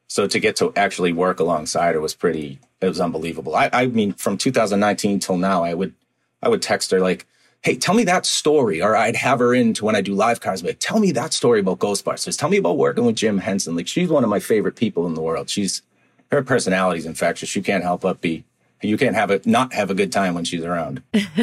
So 0.08 0.26
to 0.26 0.38
get 0.38 0.56
to 0.56 0.72
actually 0.76 1.12
work 1.12 1.40
alongside 1.40 1.94
her 1.94 2.00
was 2.00 2.14
pretty, 2.14 2.58
it 2.80 2.88
was 2.88 3.00
unbelievable. 3.00 3.54
I, 3.56 3.70
I 3.72 3.86
mean, 3.86 4.12
from 4.12 4.38
2019 4.38 5.20
till 5.20 5.36
now, 5.36 5.64
I 5.64 5.74
would, 5.74 5.94
I 6.42 6.48
would 6.48 6.62
text 6.62 6.90
her 6.92 7.00
like, 7.00 7.26
Hey, 7.62 7.76
tell 7.76 7.94
me 7.96 8.04
that 8.04 8.24
story. 8.24 8.80
Or 8.80 8.94
I'd 8.94 9.16
have 9.16 9.40
her 9.40 9.52
in 9.52 9.74
to 9.74 9.84
when 9.84 9.96
I 9.96 10.00
do 10.00 10.14
live 10.14 10.40
cars, 10.40 10.62
tell 10.78 11.00
me 11.00 11.10
that 11.12 11.32
story 11.32 11.60
about 11.60 11.80
Ghostbusters. 11.80 12.38
Tell 12.38 12.48
me 12.48 12.58
about 12.58 12.78
working 12.78 13.04
with 13.04 13.16
Jim 13.16 13.38
Henson. 13.38 13.74
Like 13.74 13.88
she's 13.88 14.08
one 14.08 14.22
of 14.22 14.30
my 14.30 14.38
favorite 14.38 14.76
people 14.76 15.06
in 15.06 15.14
the 15.14 15.22
world. 15.22 15.50
She's, 15.50 15.82
her 16.30 16.42
personality 16.42 16.98
is 16.98 17.06
infectious. 17.06 17.56
You 17.56 17.62
can't 17.62 17.82
help 17.82 18.02
but 18.02 18.20
be 18.20 18.44
you 18.82 18.96
can't 18.96 19.14
have 19.14 19.30
it 19.30 19.46
not 19.46 19.72
have 19.72 19.90
a 19.90 19.94
good 19.94 20.12
time 20.12 20.34
when 20.34 20.44
she's 20.44 20.64
around. 20.64 21.02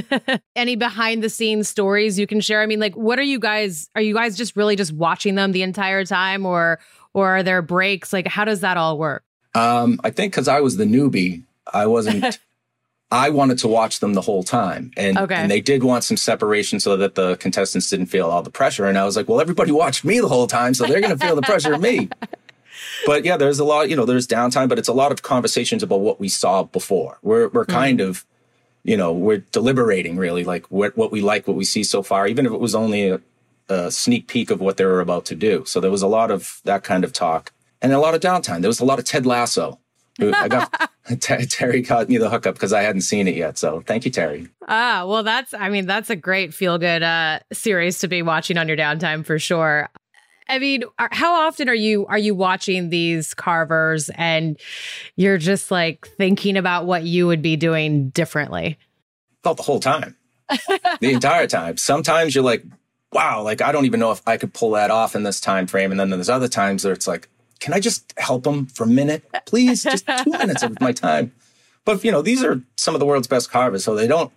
Any 0.55 0.75
behind 0.75 1.23
the 1.23 1.29
scenes 1.29 1.67
stories 1.67 2.19
you 2.19 2.27
can 2.27 2.41
share? 2.41 2.61
I 2.61 2.65
mean, 2.65 2.79
like 2.79 2.95
what 2.95 3.19
are 3.19 3.23
you 3.23 3.39
guys 3.39 3.89
are 3.95 4.01
you 4.01 4.13
guys 4.13 4.37
just 4.37 4.55
really 4.55 4.75
just 4.75 4.93
watching 4.93 5.35
them 5.35 5.51
the 5.51 5.63
entire 5.63 6.05
time 6.05 6.45
or 6.45 6.79
or 7.13 7.37
are 7.37 7.43
there 7.43 7.61
breaks? 7.61 8.11
Like 8.11 8.27
how 8.27 8.45
does 8.45 8.61
that 8.61 8.77
all 8.77 8.97
work? 8.97 9.23
Um, 9.55 9.99
I 10.03 10.09
think 10.09 10.33
cuz 10.33 10.47
I 10.47 10.61
was 10.61 10.77
the 10.77 10.85
newbie, 10.85 11.43
I 11.71 11.85
wasn't 11.85 12.39
I 13.13 13.29
wanted 13.29 13.59
to 13.59 13.67
watch 13.67 13.99
them 13.99 14.15
the 14.15 14.21
whole 14.21 14.41
time. 14.41 14.91
And, 14.97 15.19
okay. 15.19 15.35
and 15.35 15.51
they 15.51 15.61
did 15.61 15.83
want 15.83 16.03
some 16.03 16.17
separation 16.17 16.79
so 16.79 16.97
that 16.97 17.13
the 17.13 17.37
contestants 17.37 17.87
didn't 17.87 18.07
feel 18.07 18.25
all 18.25 18.41
the 18.41 18.49
pressure. 18.49 18.87
And 18.87 18.97
I 18.97 19.05
was 19.05 19.15
like, 19.15 19.29
well, 19.29 19.39
everybody 19.39 19.71
watched 19.71 20.03
me 20.03 20.19
the 20.19 20.27
whole 20.27 20.47
time, 20.47 20.73
so 20.73 20.87
they're 20.87 20.99
going 20.99 21.15
to 21.15 21.23
feel 21.23 21.35
the 21.35 21.43
pressure 21.43 21.73
of 21.73 21.81
me. 21.81 22.09
but 23.05 23.23
yeah, 23.23 23.37
there's 23.37 23.59
a 23.59 23.63
lot, 23.63 23.87
you 23.87 23.95
know, 23.95 24.05
there's 24.05 24.25
downtime, 24.25 24.67
but 24.67 24.79
it's 24.79 24.87
a 24.87 24.93
lot 24.93 25.11
of 25.11 25.21
conversations 25.21 25.83
about 25.83 25.99
what 25.99 26.19
we 26.19 26.27
saw 26.27 26.63
before. 26.63 27.19
We're, 27.21 27.49
we're 27.49 27.65
mm-hmm. 27.65 27.71
kind 27.71 28.01
of, 28.01 28.25
you 28.83 28.97
know, 28.97 29.13
we're 29.13 29.43
deliberating 29.51 30.17
really 30.17 30.43
like 30.43 30.65
what, 30.71 30.97
what 30.97 31.11
we 31.11 31.21
like, 31.21 31.47
what 31.47 31.55
we 31.55 31.65
see 31.65 31.83
so 31.83 32.01
far, 32.01 32.25
even 32.25 32.47
if 32.47 32.51
it 32.51 32.59
was 32.59 32.73
only 32.73 33.09
a, 33.09 33.21
a 33.73 33.91
sneak 33.91 34.27
peek 34.27 34.49
of 34.49 34.61
what 34.61 34.77
they 34.77 34.85
were 34.85 35.01
about 35.01 35.25
to 35.25 35.35
do. 35.35 35.63
So 35.65 35.79
there 35.79 35.91
was 35.91 36.01
a 36.01 36.07
lot 36.07 36.31
of 36.31 36.61
that 36.63 36.83
kind 36.83 37.03
of 37.03 37.11
talk 37.11 37.51
and 37.81 37.91
a 37.91 37.99
lot 37.99 38.15
of 38.15 38.21
downtime. 38.21 38.61
There 38.61 38.69
was 38.69 38.79
a 38.79 38.85
lot 38.85 38.99
of 38.99 39.05
Ted 39.05 39.25
Lasso. 39.25 39.79
I 40.21 40.47
got 40.47 40.89
Terry 41.19 41.81
caught 41.81 42.07
me 42.07 42.17
the 42.17 42.29
hookup 42.29 42.55
because 42.55 42.71
I 42.71 42.81
hadn't 42.81 43.01
seen 43.01 43.27
it 43.27 43.35
yet. 43.35 43.57
So 43.57 43.81
thank 43.81 44.05
you, 44.05 44.11
Terry. 44.11 44.47
Ah, 44.67 45.05
well, 45.07 45.23
that's 45.23 45.53
I 45.53 45.69
mean 45.69 45.85
that's 45.85 46.09
a 46.09 46.15
great 46.15 46.53
feel 46.53 46.77
good 46.77 47.03
uh, 47.03 47.39
series 47.51 47.99
to 47.99 48.07
be 48.07 48.21
watching 48.21 48.57
on 48.57 48.67
your 48.67 48.77
downtime 48.77 49.25
for 49.25 49.39
sure. 49.39 49.89
I 50.47 50.59
mean, 50.59 50.83
how 50.97 51.47
often 51.47 51.69
are 51.69 51.75
you 51.75 52.05
are 52.07 52.17
you 52.17 52.35
watching 52.35 52.89
these 52.89 53.33
carvers 53.33 54.09
and 54.15 54.59
you're 55.15 55.37
just 55.37 55.71
like 55.71 56.07
thinking 56.17 56.57
about 56.57 56.85
what 56.85 57.03
you 57.03 57.27
would 57.27 57.41
be 57.41 57.55
doing 57.55 58.09
differently? 58.09 58.77
About 59.43 59.57
the 59.57 59.63
whole 59.63 59.79
time. 59.79 60.15
the 60.99 61.11
entire 61.11 61.47
time. 61.47 61.77
Sometimes 61.77 62.35
you're 62.35 62.43
like, 62.43 62.63
wow, 63.13 63.41
like 63.41 63.61
I 63.61 63.71
don't 63.71 63.85
even 63.85 63.99
know 63.99 64.11
if 64.11 64.21
I 64.27 64.37
could 64.37 64.53
pull 64.53 64.71
that 64.71 64.91
off 64.91 65.15
in 65.15 65.23
this 65.23 65.39
time 65.39 65.67
frame. 65.67 65.91
And 65.91 65.99
then 65.99 66.09
there's 66.09 66.29
other 66.29 66.47
times 66.47 66.83
where 66.83 66.93
it's 66.93 67.07
like, 67.07 67.29
can 67.59 67.73
I 67.73 67.79
just 67.79 68.13
help 68.17 68.43
them 68.43 68.65
for 68.65 68.83
a 68.83 68.87
minute? 68.87 69.23
Please, 69.45 69.83
just 69.83 70.05
two 70.05 70.31
minutes 70.37 70.63
of 70.63 70.79
my 70.81 70.91
time. 70.91 71.33
But 71.85 72.03
you 72.03 72.11
know, 72.11 72.21
these 72.21 72.43
are 72.43 72.61
some 72.75 72.95
of 72.95 72.99
the 72.99 73.05
world's 73.05 73.27
best 73.27 73.51
carvers, 73.51 73.83
so 73.83 73.95
they 73.95 74.07
don't 74.07 74.31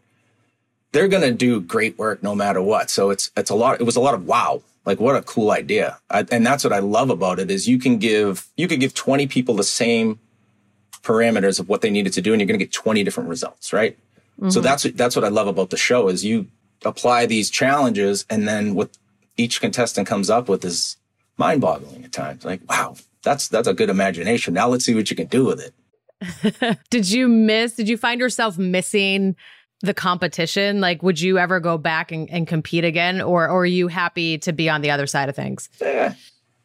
they're 0.92 1.08
gonna 1.08 1.32
do 1.32 1.60
great 1.60 1.98
work 1.98 2.22
no 2.22 2.34
matter 2.34 2.62
what. 2.62 2.90
So 2.90 3.10
it's 3.10 3.30
it's 3.36 3.50
a 3.50 3.54
lot, 3.54 3.80
it 3.80 3.84
was 3.84 3.96
a 3.96 4.00
lot 4.00 4.14
of 4.14 4.26
wow 4.26 4.62
like 4.86 5.00
what 5.00 5.16
a 5.16 5.22
cool 5.22 5.50
idea. 5.50 5.98
I, 6.08 6.24
and 6.30 6.46
that's 6.46 6.64
what 6.64 6.72
I 6.72 6.78
love 6.78 7.10
about 7.10 7.40
it 7.40 7.50
is 7.50 7.68
you 7.68 7.78
can 7.78 7.98
give, 7.98 8.46
you 8.56 8.68
could 8.68 8.80
give 8.80 8.94
20 8.94 9.26
people 9.26 9.56
the 9.56 9.64
same 9.64 10.20
parameters 11.02 11.58
of 11.60 11.68
what 11.68 11.82
they 11.82 11.90
needed 11.90 12.12
to 12.14 12.22
do 12.22 12.32
and 12.32 12.40
you're 12.40 12.46
going 12.46 12.58
to 12.58 12.64
get 12.64 12.72
20 12.72 13.02
different 13.02 13.28
results, 13.28 13.72
right? 13.72 13.98
Mm-hmm. 14.40 14.50
So 14.50 14.60
that's, 14.60 14.84
that's 14.84 15.16
what 15.16 15.24
I 15.24 15.28
love 15.28 15.48
about 15.48 15.70
the 15.70 15.76
show 15.76 16.08
is 16.08 16.24
you 16.24 16.46
apply 16.84 17.26
these 17.26 17.50
challenges 17.50 18.24
and 18.30 18.46
then 18.46 18.74
what 18.74 18.90
each 19.36 19.60
contestant 19.60 20.06
comes 20.06 20.30
up 20.30 20.48
with 20.48 20.64
is 20.64 20.96
mind 21.36 21.60
boggling 21.60 22.04
at 22.04 22.12
times. 22.12 22.44
Like, 22.44 22.60
wow, 22.68 22.96
that's, 23.22 23.48
that's 23.48 23.68
a 23.68 23.74
good 23.74 23.90
imagination. 23.90 24.54
Now 24.54 24.68
let's 24.68 24.84
see 24.84 24.94
what 24.94 25.10
you 25.10 25.16
can 25.16 25.26
do 25.26 25.44
with 25.44 25.60
it. 25.60 26.78
did 26.90 27.10
you 27.10 27.28
miss, 27.28 27.74
did 27.74 27.88
you 27.88 27.96
find 27.96 28.20
yourself 28.20 28.56
missing 28.56 29.36
the 29.80 29.94
competition? 29.94 30.80
Like, 30.80 31.02
would 31.02 31.20
you 31.20 31.38
ever 31.38 31.60
go 31.60 31.78
back 31.78 32.12
and, 32.12 32.30
and 32.30 32.46
compete 32.46 32.84
again, 32.84 33.20
or, 33.20 33.48
or 33.48 33.62
are 33.62 33.66
you 33.66 33.88
happy 33.88 34.38
to 34.38 34.52
be 34.52 34.68
on 34.68 34.80
the 34.80 34.90
other 34.90 35.06
side 35.06 35.28
of 35.28 35.36
things? 35.36 35.68
Yeah. 35.80 36.14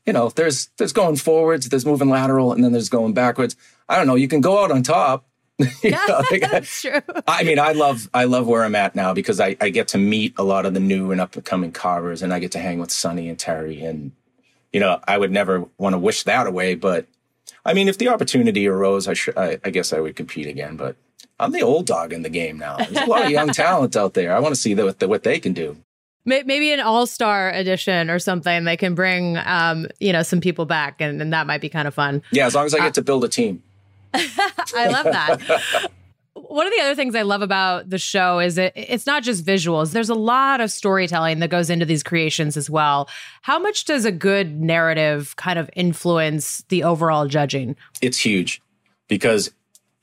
You 0.05 0.13
know, 0.13 0.29
there's 0.29 0.69
there's 0.77 0.93
going 0.93 1.17
forwards, 1.17 1.69
there's 1.69 1.85
moving 1.85 2.09
lateral, 2.09 2.53
and 2.53 2.63
then 2.63 2.71
there's 2.71 2.89
going 2.89 3.13
backwards. 3.13 3.55
I 3.87 3.97
don't 3.97 4.07
know. 4.07 4.15
You 4.15 4.27
can 4.27 4.41
go 4.41 4.63
out 4.63 4.71
on 4.71 4.81
top. 4.81 5.25
yeah, 5.83 6.05
know, 6.07 6.21
like, 6.31 6.41
that's 6.51 6.81
true. 6.81 7.01
I 7.27 7.43
mean, 7.43 7.59
I 7.59 7.71
love 7.73 8.09
I 8.13 8.25
love 8.25 8.47
where 8.47 8.63
I'm 8.63 8.75
at 8.75 8.95
now 8.95 9.13
because 9.13 9.39
I, 9.39 9.55
I 9.61 9.69
get 9.69 9.89
to 9.89 9.97
meet 9.97 10.33
a 10.37 10.43
lot 10.43 10.65
of 10.65 10.73
the 10.73 10.79
new 10.79 11.11
and 11.11 11.21
up 11.21 11.35
and 11.35 11.45
coming 11.45 11.71
carvers, 11.71 12.21
and 12.21 12.33
I 12.33 12.39
get 12.39 12.51
to 12.53 12.59
hang 12.59 12.79
with 12.79 12.91
Sunny 12.91 13.29
and 13.29 13.37
Terry, 13.37 13.81
and 13.83 14.11
you 14.71 14.79
know, 14.79 14.99
I 15.07 15.17
would 15.17 15.31
never 15.31 15.65
want 15.77 15.93
to 15.93 15.99
wish 15.99 16.23
that 16.23 16.47
away. 16.47 16.75
But 16.75 17.07
I 17.65 17.73
mean, 17.73 17.87
if 17.87 17.97
the 17.97 18.09
opportunity 18.09 18.67
arose, 18.67 19.07
I 19.07 19.13
should 19.13 19.37
I, 19.37 19.59
I 19.63 19.69
guess 19.69 19.93
I 19.93 19.99
would 19.99 20.15
compete 20.15 20.47
again. 20.47 20.77
But 20.77 20.95
I'm 21.41 21.51
the 21.51 21.63
old 21.63 21.87
dog 21.87 22.13
in 22.13 22.21
the 22.21 22.29
game 22.29 22.57
now. 22.57 22.77
There's 22.77 22.97
a 22.97 23.09
lot 23.09 23.25
of 23.25 23.31
young 23.31 23.49
talent 23.53 23.95
out 23.95 24.13
there. 24.13 24.35
I 24.35 24.39
want 24.39 24.53
to 24.53 24.61
see 24.61 24.73
the, 24.75 24.95
the, 24.97 25.07
what 25.07 25.23
they 25.23 25.39
can 25.39 25.53
do. 25.53 25.77
Maybe 26.23 26.71
an 26.71 26.79
all-star 26.79 27.49
edition 27.49 28.11
or 28.11 28.19
something. 28.19 28.63
They 28.63 28.77
can 28.77 28.93
bring, 28.93 29.37
um, 29.37 29.87
you 29.99 30.13
know, 30.13 30.21
some 30.21 30.39
people 30.39 30.65
back, 30.65 31.01
and, 31.01 31.19
and 31.19 31.33
that 31.33 31.47
might 31.47 31.61
be 31.61 31.69
kind 31.69 31.87
of 31.87 31.95
fun. 31.95 32.21
Yeah, 32.31 32.45
as 32.45 32.53
long 32.53 32.67
as 32.67 32.75
I 32.75 32.77
get 32.77 32.89
uh, 32.89 32.91
to 32.91 33.01
build 33.01 33.23
a 33.23 33.27
team. 33.27 33.63
I 34.75 34.87
love 34.87 35.05
that. 35.05 35.91
One 36.33 36.67
of 36.67 36.73
the 36.73 36.81
other 36.81 36.95
things 36.95 37.15
I 37.15 37.21
love 37.21 37.41
about 37.41 37.89
the 37.89 37.97
show 37.97 38.39
is 38.39 38.57
it, 38.57 38.73
it's 38.75 39.05
not 39.05 39.23
just 39.23 39.45
visuals. 39.45 39.91
There's 39.91 40.09
a 40.09 40.15
lot 40.15 40.59
of 40.59 40.71
storytelling 40.71 41.39
that 41.39 41.49
goes 41.49 41.69
into 41.69 41.85
these 41.85 42.03
creations 42.03 42.57
as 42.57 42.69
well. 42.69 43.09
How 43.41 43.59
much 43.59 43.85
does 43.85 44.05
a 44.05 44.11
good 44.11 44.59
narrative 44.59 45.35
kind 45.37 45.57
of 45.57 45.69
influence 45.75 46.63
the 46.69 46.83
overall 46.83 47.27
judging? 47.27 47.75
It's 48.01 48.19
huge 48.19 48.61
because 49.07 49.51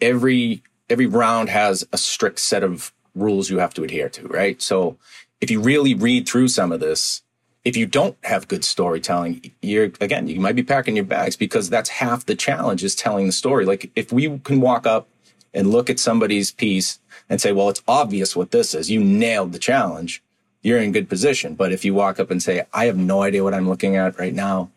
every 0.00 0.62
every 0.90 1.06
round 1.06 1.50
has 1.50 1.86
a 1.92 1.98
strict 1.98 2.38
set 2.38 2.62
of 2.62 2.92
rules 3.14 3.50
you 3.50 3.58
have 3.58 3.74
to 3.74 3.84
adhere 3.84 4.08
to, 4.08 4.26
right? 4.28 4.60
So 4.62 4.96
if 5.40 5.50
you 5.50 5.60
really 5.60 5.94
read 5.94 6.28
through 6.28 6.48
some 6.48 6.72
of 6.72 6.80
this, 6.80 7.22
if 7.68 7.76
you 7.76 7.84
don't 7.84 8.16
have 8.24 8.48
good 8.48 8.64
storytelling, 8.64 9.52
you're 9.60 9.92
again, 10.00 10.26
you 10.26 10.40
might 10.40 10.56
be 10.56 10.62
packing 10.62 10.96
your 10.96 11.04
bags 11.04 11.36
because 11.36 11.68
that's 11.68 11.90
half 11.90 12.24
the 12.24 12.34
challenge 12.34 12.82
is 12.82 12.94
telling 12.94 13.26
the 13.26 13.32
story. 13.32 13.66
Like 13.66 13.90
if 13.94 14.10
we 14.10 14.38
can 14.38 14.62
walk 14.62 14.86
up 14.86 15.06
and 15.52 15.70
look 15.70 15.90
at 15.90 16.00
somebody's 16.00 16.50
piece 16.50 16.98
and 17.28 17.42
say, 17.42 17.52
well, 17.52 17.68
it's 17.68 17.82
obvious 17.86 18.34
what 18.34 18.52
this 18.52 18.72
is, 18.72 18.90
you 18.90 19.04
nailed 19.04 19.52
the 19.52 19.58
challenge, 19.58 20.22
you're 20.62 20.78
in 20.78 20.92
good 20.92 21.10
position. 21.10 21.56
But 21.56 21.70
if 21.70 21.84
you 21.84 21.92
walk 21.92 22.18
up 22.18 22.30
and 22.30 22.42
say, 22.42 22.64
I 22.72 22.86
have 22.86 22.96
no 22.96 23.20
idea 23.20 23.44
what 23.44 23.52
I'm 23.52 23.68
looking 23.68 23.96
at 23.96 24.18
right 24.18 24.34
now, 24.34 24.70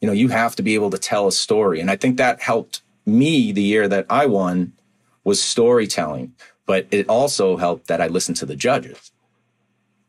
you 0.00 0.06
know, 0.06 0.14
you 0.14 0.28
have 0.28 0.54
to 0.54 0.62
be 0.62 0.76
able 0.76 0.90
to 0.90 0.98
tell 0.98 1.26
a 1.26 1.32
story. 1.32 1.80
And 1.80 1.90
I 1.90 1.96
think 1.96 2.16
that 2.16 2.40
helped 2.40 2.80
me 3.04 3.50
the 3.50 3.62
year 3.62 3.88
that 3.88 4.06
I 4.08 4.26
won 4.26 4.72
was 5.24 5.42
storytelling, 5.42 6.32
but 6.64 6.86
it 6.92 7.08
also 7.08 7.56
helped 7.56 7.88
that 7.88 8.00
I 8.00 8.06
listened 8.06 8.36
to 8.36 8.46
the 8.46 8.54
judges. 8.54 9.10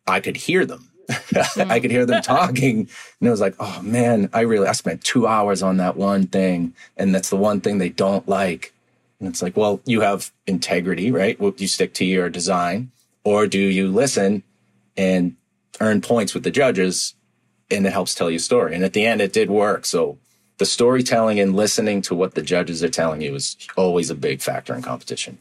I 0.05 0.19
could 0.19 0.37
hear 0.37 0.67
them. 0.67 0.86
I 1.57 1.79
could 1.79 1.91
hear 1.91 2.05
them 2.05 2.21
talking. 2.21 2.79
And 3.19 3.27
it 3.27 3.29
was 3.29 3.41
like, 3.41 3.55
oh 3.59 3.81
man, 3.81 4.29
I 4.33 4.41
really, 4.41 4.67
I 4.67 4.73
spent 4.73 5.03
two 5.03 5.27
hours 5.27 5.63
on 5.63 5.77
that 5.77 5.95
one 5.95 6.27
thing. 6.27 6.73
And 6.95 7.13
that's 7.13 7.29
the 7.29 7.37
one 7.37 7.61
thing 7.61 7.77
they 7.77 7.89
don't 7.89 8.27
like. 8.27 8.73
And 9.19 9.27
it's 9.29 9.41
like, 9.41 9.57
well, 9.57 9.81
you 9.85 10.01
have 10.01 10.31
integrity, 10.45 11.11
right? 11.11 11.39
Well, 11.39 11.53
you 11.57 11.67
stick 11.67 11.93
to 11.95 12.05
your 12.05 12.29
design 12.29 12.91
or 13.23 13.47
do 13.47 13.59
you 13.59 13.89
listen 13.89 14.43
and 14.95 15.35
earn 15.79 16.01
points 16.01 16.33
with 16.33 16.43
the 16.43 16.51
judges 16.51 17.15
and 17.69 17.85
it 17.85 17.93
helps 17.93 18.15
tell 18.15 18.29
you 18.29 18.37
a 18.37 18.39
story. 18.39 18.75
And 18.75 18.83
at 18.83 18.93
the 18.93 19.05
end, 19.05 19.21
it 19.21 19.33
did 19.33 19.49
work. 19.49 19.85
So 19.85 20.17
the 20.57 20.65
storytelling 20.65 21.39
and 21.39 21.55
listening 21.55 22.01
to 22.03 22.15
what 22.15 22.35
the 22.35 22.41
judges 22.41 22.83
are 22.83 22.89
telling 22.89 23.21
you 23.21 23.35
is 23.35 23.57
always 23.75 24.09
a 24.09 24.15
big 24.15 24.41
factor 24.41 24.73
in 24.73 24.81
competition. 24.81 25.37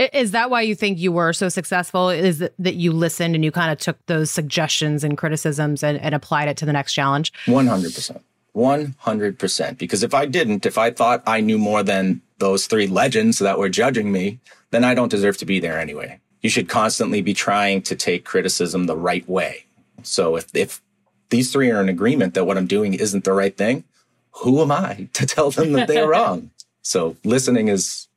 Is 0.00 0.30
that 0.30 0.48
why 0.48 0.62
you 0.62 0.74
think 0.74 0.98
you 0.98 1.12
were 1.12 1.34
so 1.34 1.50
successful? 1.50 2.08
Is 2.08 2.38
that, 2.38 2.74
you 2.74 2.92
listened 2.92 3.34
and 3.34 3.44
you 3.44 3.52
kind 3.52 3.70
of 3.70 3.78
took 3.78 3.98
those 4.06 4.30
suggestions 4.30 5.04
and 5.04 5.18
criticisms 5.18 5.82
and, 5.82 5.98
and 6.00 6.14
applied 6.14 6.48
it 6.48 6.56
to 6.58 6.66
the 6.66 6.72
next 6.72 6.94
challenge? 6.94 7.32
100%. 7.44 8.20
100%. 8.56 9.78
Because 9.78 10.02
if 10.02 10.14
I 10.14 10.24
didn't, 10.24 10.64
if 10.64 10.78
I 10.78 10.90
thought 10.90 11.22
I 11.26 11.40
knew 11.40 11.58
more 11.58 11.82
than 11.82 12.22
those 12.38 12.66
three 12.66 12.86
legends 12.86 13.38
that 13.40 13.58
were 13.58 13.68
judging 13.68 14.10
me, 14.10 14.40
then 14.70 14.84
I 14.84 14.94
don't 14.94 15.10
deserve 15.10 15.36
to 15.38 15.44
be 15.44 15.60
there 15.60 15.78
anyway. 15.78 16.18
You 16.40 16.48
should 16.48 16.68
constantly 16.68 17.20
be 17.20 17.34
trying 17.34 17.82
to 17.82 17.94
take 17.94 18.24
criticism 18.24 18.86
the 18.86 18.96
right 18.96 19.28
way. 19.28 19.66
So 20.02 20.36
if, 20.36 20.54
if 20.54 20.80
these 21.28 21.52
three 21.52 21.70
are 21.70 21.80
in 21.82 21.90
agreement 21.90 22.32
that 22.34 22.46
what 22.46 22.56
I'm 22.56 22.66
doing 22.66 22.94
isn't 22.94 23.24
the 23.24 23.34
right 23.34 23.54
thing, 23.54 23.84
who 24.32 24.62
am 24.62 24.72
I 24.72 25.08
to 25.12 25.26
tell 25.26 25.50
them 25.50 25.72
that 25.72 25.88
they're 25.88 26.08
wrong? 26.08 26.50
So 26.82 27.16
listening 27.24 27.68
is, 27.68 28.08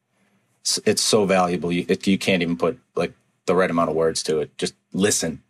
it's 0.85 1.01
so 1.01 1.25
valuable. 1.25 1.71
You, 1.71 1.85
it, 1.87 2.07
you 2.07 2.17
can't 2.17 2.41
even 2.41 2.57
put 2.57 2.79
like 2.95 3.13
the 3.45 3.55
right 3.55 3.69
amount 3.69 3.89
of 3.89 3.95
words 3.95 4.23
to 4.23 4.39
it. 4.39 4.57
Just 4.57 4.75
listen. 4.93 5.41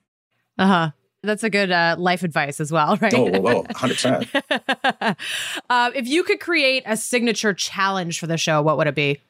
Uh 0.58 0.68
huh. 0.68 0.92
That's 1.24 1.44
a 1.44 1.50
good 1.50 1.72
uh, 1.72 1.96
life 1.98 2.24
advice 2.24 2.60
as 2.60 2.72
well, 2.72 2.98
right? 3.02 3.14
Oh, 3.14 3.40
whoa, 3.40 3.64
100%. 3.70 5.16
uh, 5.70 5.92
if 5.96 6.06
you 6.06 6.24
could 6.24 6.42
create 6.42 6.84
a 6.86 6.98
signature 6.98 7.54
challenge 7.54 8.20
for 8.20 8.28
the 8.28 8.38
show, 8.38 8.62
what 8.62 8.78
would 8.78 8.88
it 8.88 8.96
be? 8.96 9.22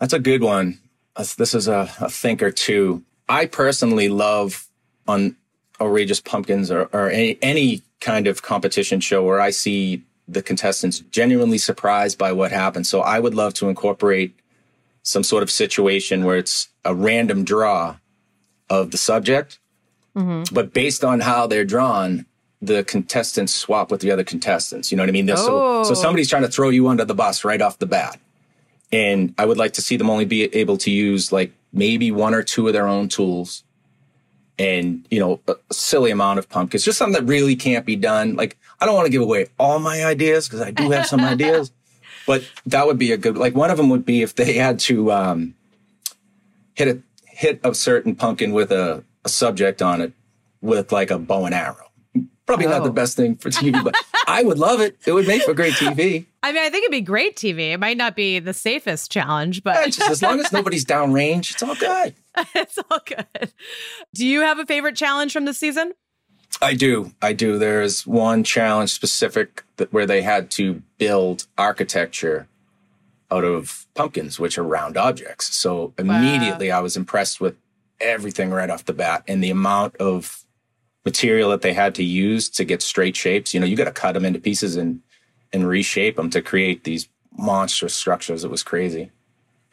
That's 0.00 0.12
a 0.12 0.18
good 0.18 0.42
one. 0.42 0.80
This 1.16 1.54
is 1.54 1.68
a, 1.68 1.88
a 2.00 2.10
think 2.10 2.42
or 2.42 2.50
two. 2.50 3.04
I 3.28 3.46
personally 3.46 4.08
love 4.08 4.66
on 5.06 5.36
Outrageous 5.80 6.20
Pumpkins 6.20 6.70
or, 6.70 6.88
or 6.92 7.08
any, 7.10 7.38
any 7.40 7.82
kind 8.00 8.26
of 8.26 8.42
competition 8.42 8.98
show 9.00 9.22
where 9.22 9.40
I 9.40 9.50
see 9.50 10.02
the 10.26 10.42
contestants 10.42 11.00
genuinely 11.00 11.58
surprised 11.58 12.18
by 12.18 12.32
what 12.32 12.50
happened. 12.50 12.86
So 12.86 13.00
I 13.00 13.18
would 13.18 13.34
love 13.34 13.54
to 13.54 13.68
incorporate 13.68 14.34
some 15.02 15.22
sort 15.22 15.42
of 15.42 15.50
situation 15.50 16.24
where 16.24 16.36
it's 16.36 16.68
a 16.84 16.94
random 16.94 17.44
draw 17.44 17.96
of 18.70 18.90
the 18.90 18.96
subject, 18.96 19.58
mm-hmm. 20.16 20.54
but 20.54 20.72
based 20.72 21.04
on 21.04 21.20
how 21.20 21.46
they're 21.46 21.64
drawn, 21.64 22.24
the 22.62 22.82
contestants 22.84 23.52
swap 23.52 23.90
with 23.90 24.00
the 24.00 24.10
other 24.10 24.24
contestants. 24.24 24.90
You 24.90 24.96
know 24.96 25.02
what 25.02 25.10
I 25.10 25.12
mean? 25.12 25.28
Oh. 25.30 25.82
So, 25.84 25.94
so 25.94 25.94
somebody's 25.94 26.30
trying 26.30 26.42
to 26.42 26.48
throw 26.48 26.70
you 26.70 26.88
under 26.88 27.04
the 27.04 27.14
bus 27.14 27.44
right 27.44 27.60
off 27.60 27.78
the 27.78 27.86
bat. 27.86 28.18
And 28.90 29.34
I 29.36 29.44
would 29.44 29.58
like 29.58 29.74
to 29.74 29.82
see 29.82 29.96
them 29.96 30.08
only 30.08 30.24
be 30.24 30.44
able 30.54 30.78
to 30.78 30.90
use 30.90 31.32
like 31.32 31.52
maybe 31.72 32.10
one 32.10 32.32
or 32.32 32.42
two 32.42 32.66
of 32.66 32.72
their 32.72 32.86
own 32.86 33.08
tools 33.08 33.64
and, 34.58 35.06
you 35.10 35.20
know, 35.20 35.40
a 35.48 35.56
silly 35.72 36.10
amount 36.10 36.38
of 36.38 36.48
pumpkins, 36.48 36.84
just 36.84 36.98
something 36.98 37.20
that 37.20 37.28
really 37.28 37.56
can't 37.56 37.84
be 37.84 37.96
done. 37.96 38.36
Like, 38.36 38.56
I 38.80 38.86
don't 38.86 38.94
want 38.94 39.06
to 39.06 39.12
give 39.12 39.22
away 39.22 39.48
all 39.58 39.78
my 39.78 40.04
ideas 40.04 40.48
because 40.48 40.60
I 40.60 40.70
do 40.70 40.90
have 40.90 41.06
some 41.06 41.20
ideas, 41.24 41.72
but 42.26 42.48
that 42.66 42.86
would 42.86 42.98
be 42.98 43.12
a 43.12 43.16
good, 43.16 43.36
like 43.36 43.54
one 43.54 43.70
of 43.70 43.76
them 43.76 43.90
would 43.90 44.04
be 44.04 44.22
if 44.22 44.34
they 44.34 44.54
had 44.54 44.78
to, 44.80 45.12
um, 45.12 45.54
hit 46.74 46.88
a, 46.88 47.02
hit 47.26 47.60
a 47.64 47.74
certain 47.74 48.14
pumpkin 48.14 48.52
with 48.52 48.70
a, 48.70 49.02
a 49.24 49.28
subject 49.28 49.82
on 49.82 50.00
it 50.00 50.12
with 50.60 50.92
like 50.92 51.10
a 51.10 51.18
bow 51.18 51.46
and 51.46 51.54
arrow. 51.54 51.90
Probably 52.46 52.66
oh. 52.66 52.70
not 52.70 52.84
the 52.84 52.90
oh. 52.90 52.92
best 52.92 53.16
thing 53.16 53.36
for 53.36 53.50
TV, 53.50 53.82
but 53.82 53.94
I 54.26 54.42
would 54.42 54.58
love 54.58 54.80
it. 54.80 54.98
It 55.06 55.12
would 55.12 55.26
make 55.26 55.42
for 55.42 55.54
great 55.54 55.74
TV. 55.74 56.26
I 56.42 56.52
mean, 56.52 56.62
I 56.62 56.70
think 56.70 56.84
it'd 56.84 56.90
be 56.90 57.00
great 57.00 57.36
TV. 57.36 57.72
It 57.72 57.80
might 57.80 57.96
not 57.96 58.14
be 58.14 58.38
the 58.38 58.52
safest 58.52 59.10
challenge, 59.10 59.62
but 59.62 59.76
yeah, 59.76 59.86
just 59.86 60.10
as 60.10 60.22
long 60.22 60.40
as 60.40 60.52
nobody's 60.52 60.84
downrange, 60.84 61.52
it's 61.52 61.62
all 61.62 61.74
good. 61.74 62.14
it's 62.54 62.78
all 62.90 63.00
good. 63.04 63.52
Do 64.14 64.26
you 64.26 64.40
have 64.40 64.58
a 64.58 64.66
favorite 64.66 64.96
challenge 64.96 65.32
from 65.32 65.44
the 65.44 65.54
season? 65.54 65.92
I 66.62 66.74
do. 66.74 67.12
I 67.20 67.32
do. 67.32 67.58
There's 67.58 68.06
one 68.06 68.44
challenge 68.44 68.92
specific 68.92 69.64
that 69.76 69.92
where 69.92 70.06
they 70.06 70.22
had 70.22 70.50
to 70.52 70.82
build 70.98 71.46
architecture 71.58 72.48
out 73.30 73.44
of 73.44 73.86
pumpkins, 73.94 74.38
which 74.38 74.58
are 74.58 74.62
round 74.62 74.96
objects. 74.96 75.54
So 75.54 75.92
immediately 75.98 76.68
wow. 76.70 76.78
I 76.78 76.80
was 76.80 76.96
impressed 76.96 77.40
with 77.40 77.56
everything 78.00 78.50
right 78.50 78.70
off 78.70 78.84
the 78.84 78.92
bat 78.92 79.24
and 79.26 79.42
the 79.42 79.50
amount 79.50 79.96
of 79.96 80.44
material 81.04 81.50
that 81.50 81.62
they 81.62 81.72
had 81.72 81.94
to 81.96 82.04
use 82.04 82.48
to 82.50 82.64
get 82.64 82.82
straight 82.82 83.16
shapes. 83.16 83.52
You 83.52 83.60
know, 83.60 83.66
you 83.66 83.76
got 83.76 83.84
to 83.84 83.92
cut 83.92 84.12
them 84.12 84.24
into 84.24 84.38
pieces 84.40 84.76
and 84.76 85.00
and 85.52 85.68
reshape 85.68 86.16
them 86.16 86.30
to 86.30 86.42
create 86.42 86.84
these 86.84 87.08
monstrous 87.36 87.94
structures. 87.94 88.44
It 88.44 88.50
was 88.50 88.64
crazy. 88.64 89.10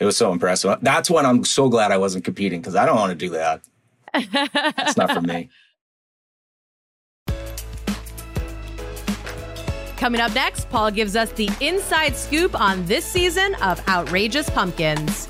It 0.01 0.05
was 0.05 0.17
so 0.17 0.31
impressive. 0.31 0.79
That's 0.81 1.11
when 1.11 1.27
I'm 1.27 1.43
so 1.43 1.69
glad 1.69 1.91
I 1.91 1.99
wasn't 1.99 2.25
competing 2.25 2.59
because 2.59 2.75
I 2.75 2.87
don't 2.87 2.95
want 2.95 3.11
to 3.11 3.15
do 3.15 3.29
that. 3.29 3.61
it's 4.15 4.97
not 4.97 5.11
for 5.11 5.21
me. 5.21 5.47
Coming 9.97 10.19
up 10.19 10.33
next, 10.33 10.67
Paul 10.71 10.89
gives 10.89 11.15
us 11.15 11.31
the 11.33 11.51
inside 11.59 12.17
scoop 12.17 12.59
on 12.59 12.83
this 12.87 13.05
season 13.05 13.53
of 13.61 13.87
Outrageous 13.87 14.49
Pumpkins. 14.49 15.29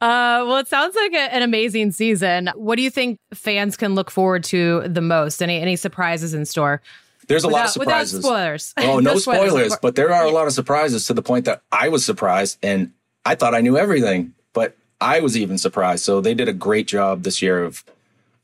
Uh, 0.00 0.40
well, 0.46 0.56
it 0.56 0.68
sounds 0.68 0.96
like 0.96 1.12
a, 1.12 1.34
an 1.34 1.42
amazing 1.42 1.92
season. 1.92 2.50
What 2.54 2.76
do 2.76 2.82
you 2.82 2.88
think 2.88 3.18
fans 3.34 3.76
can 3.76 3.94
look 3.94 4.10
forward 4.10 4.42
to 4.44 4.88
the 4.88 5.02
most? 5.02 5.42
Any 5.42 5.60
any 5.60 5.76
surprises 5.76 6.32
in 6.32 6.46
store? 6.46 6.80
There's 7.26 7.44
a 7.44 7.48
without, 7.48 7.58
lot 7.58 7.66
of 7.66 7.72
surprises. 7.72 8.14
Without 8.16 8.28
spoilers. 8.28 8.74
Oh, 8.76 8.82
no, 9.00 9.12
no 9.12 9.18
spoilers, 9.18 9.50
spoilers, 9.50 9.76
but 9.80 9.96
there 9.96 10.12
are 10.12 10.24
a 10.24 10.30
lot 10.30 10.46
of 10.46 10.52
surprises 10.52 11.06
to 11.06 11.14
the 11.14 11.22
point 11.22 11.44
that 11.44 11.62
I 11.72 11.88
was 11.88 12.04
surprised 12.04 12.58
and 12.62 12.92
I 13.24 13.34
thought 13.34 13.54
I 13.54 13.60
knew 13.60 13.78
everything, 13.78 14.34
but 14.52 14.76
I 15.00 15.20
was 15.20 15.36
even 15.36 15.58
surprised. 15.58 16.04
So 16.04 16.20
they 16.20 16.34
did 16.34 16.48
a 16.48 16.52
great 16.52 16.86
job 16.86 17.22
this 17.22 17.42
year 17.42 17.64
of 17.64 17.84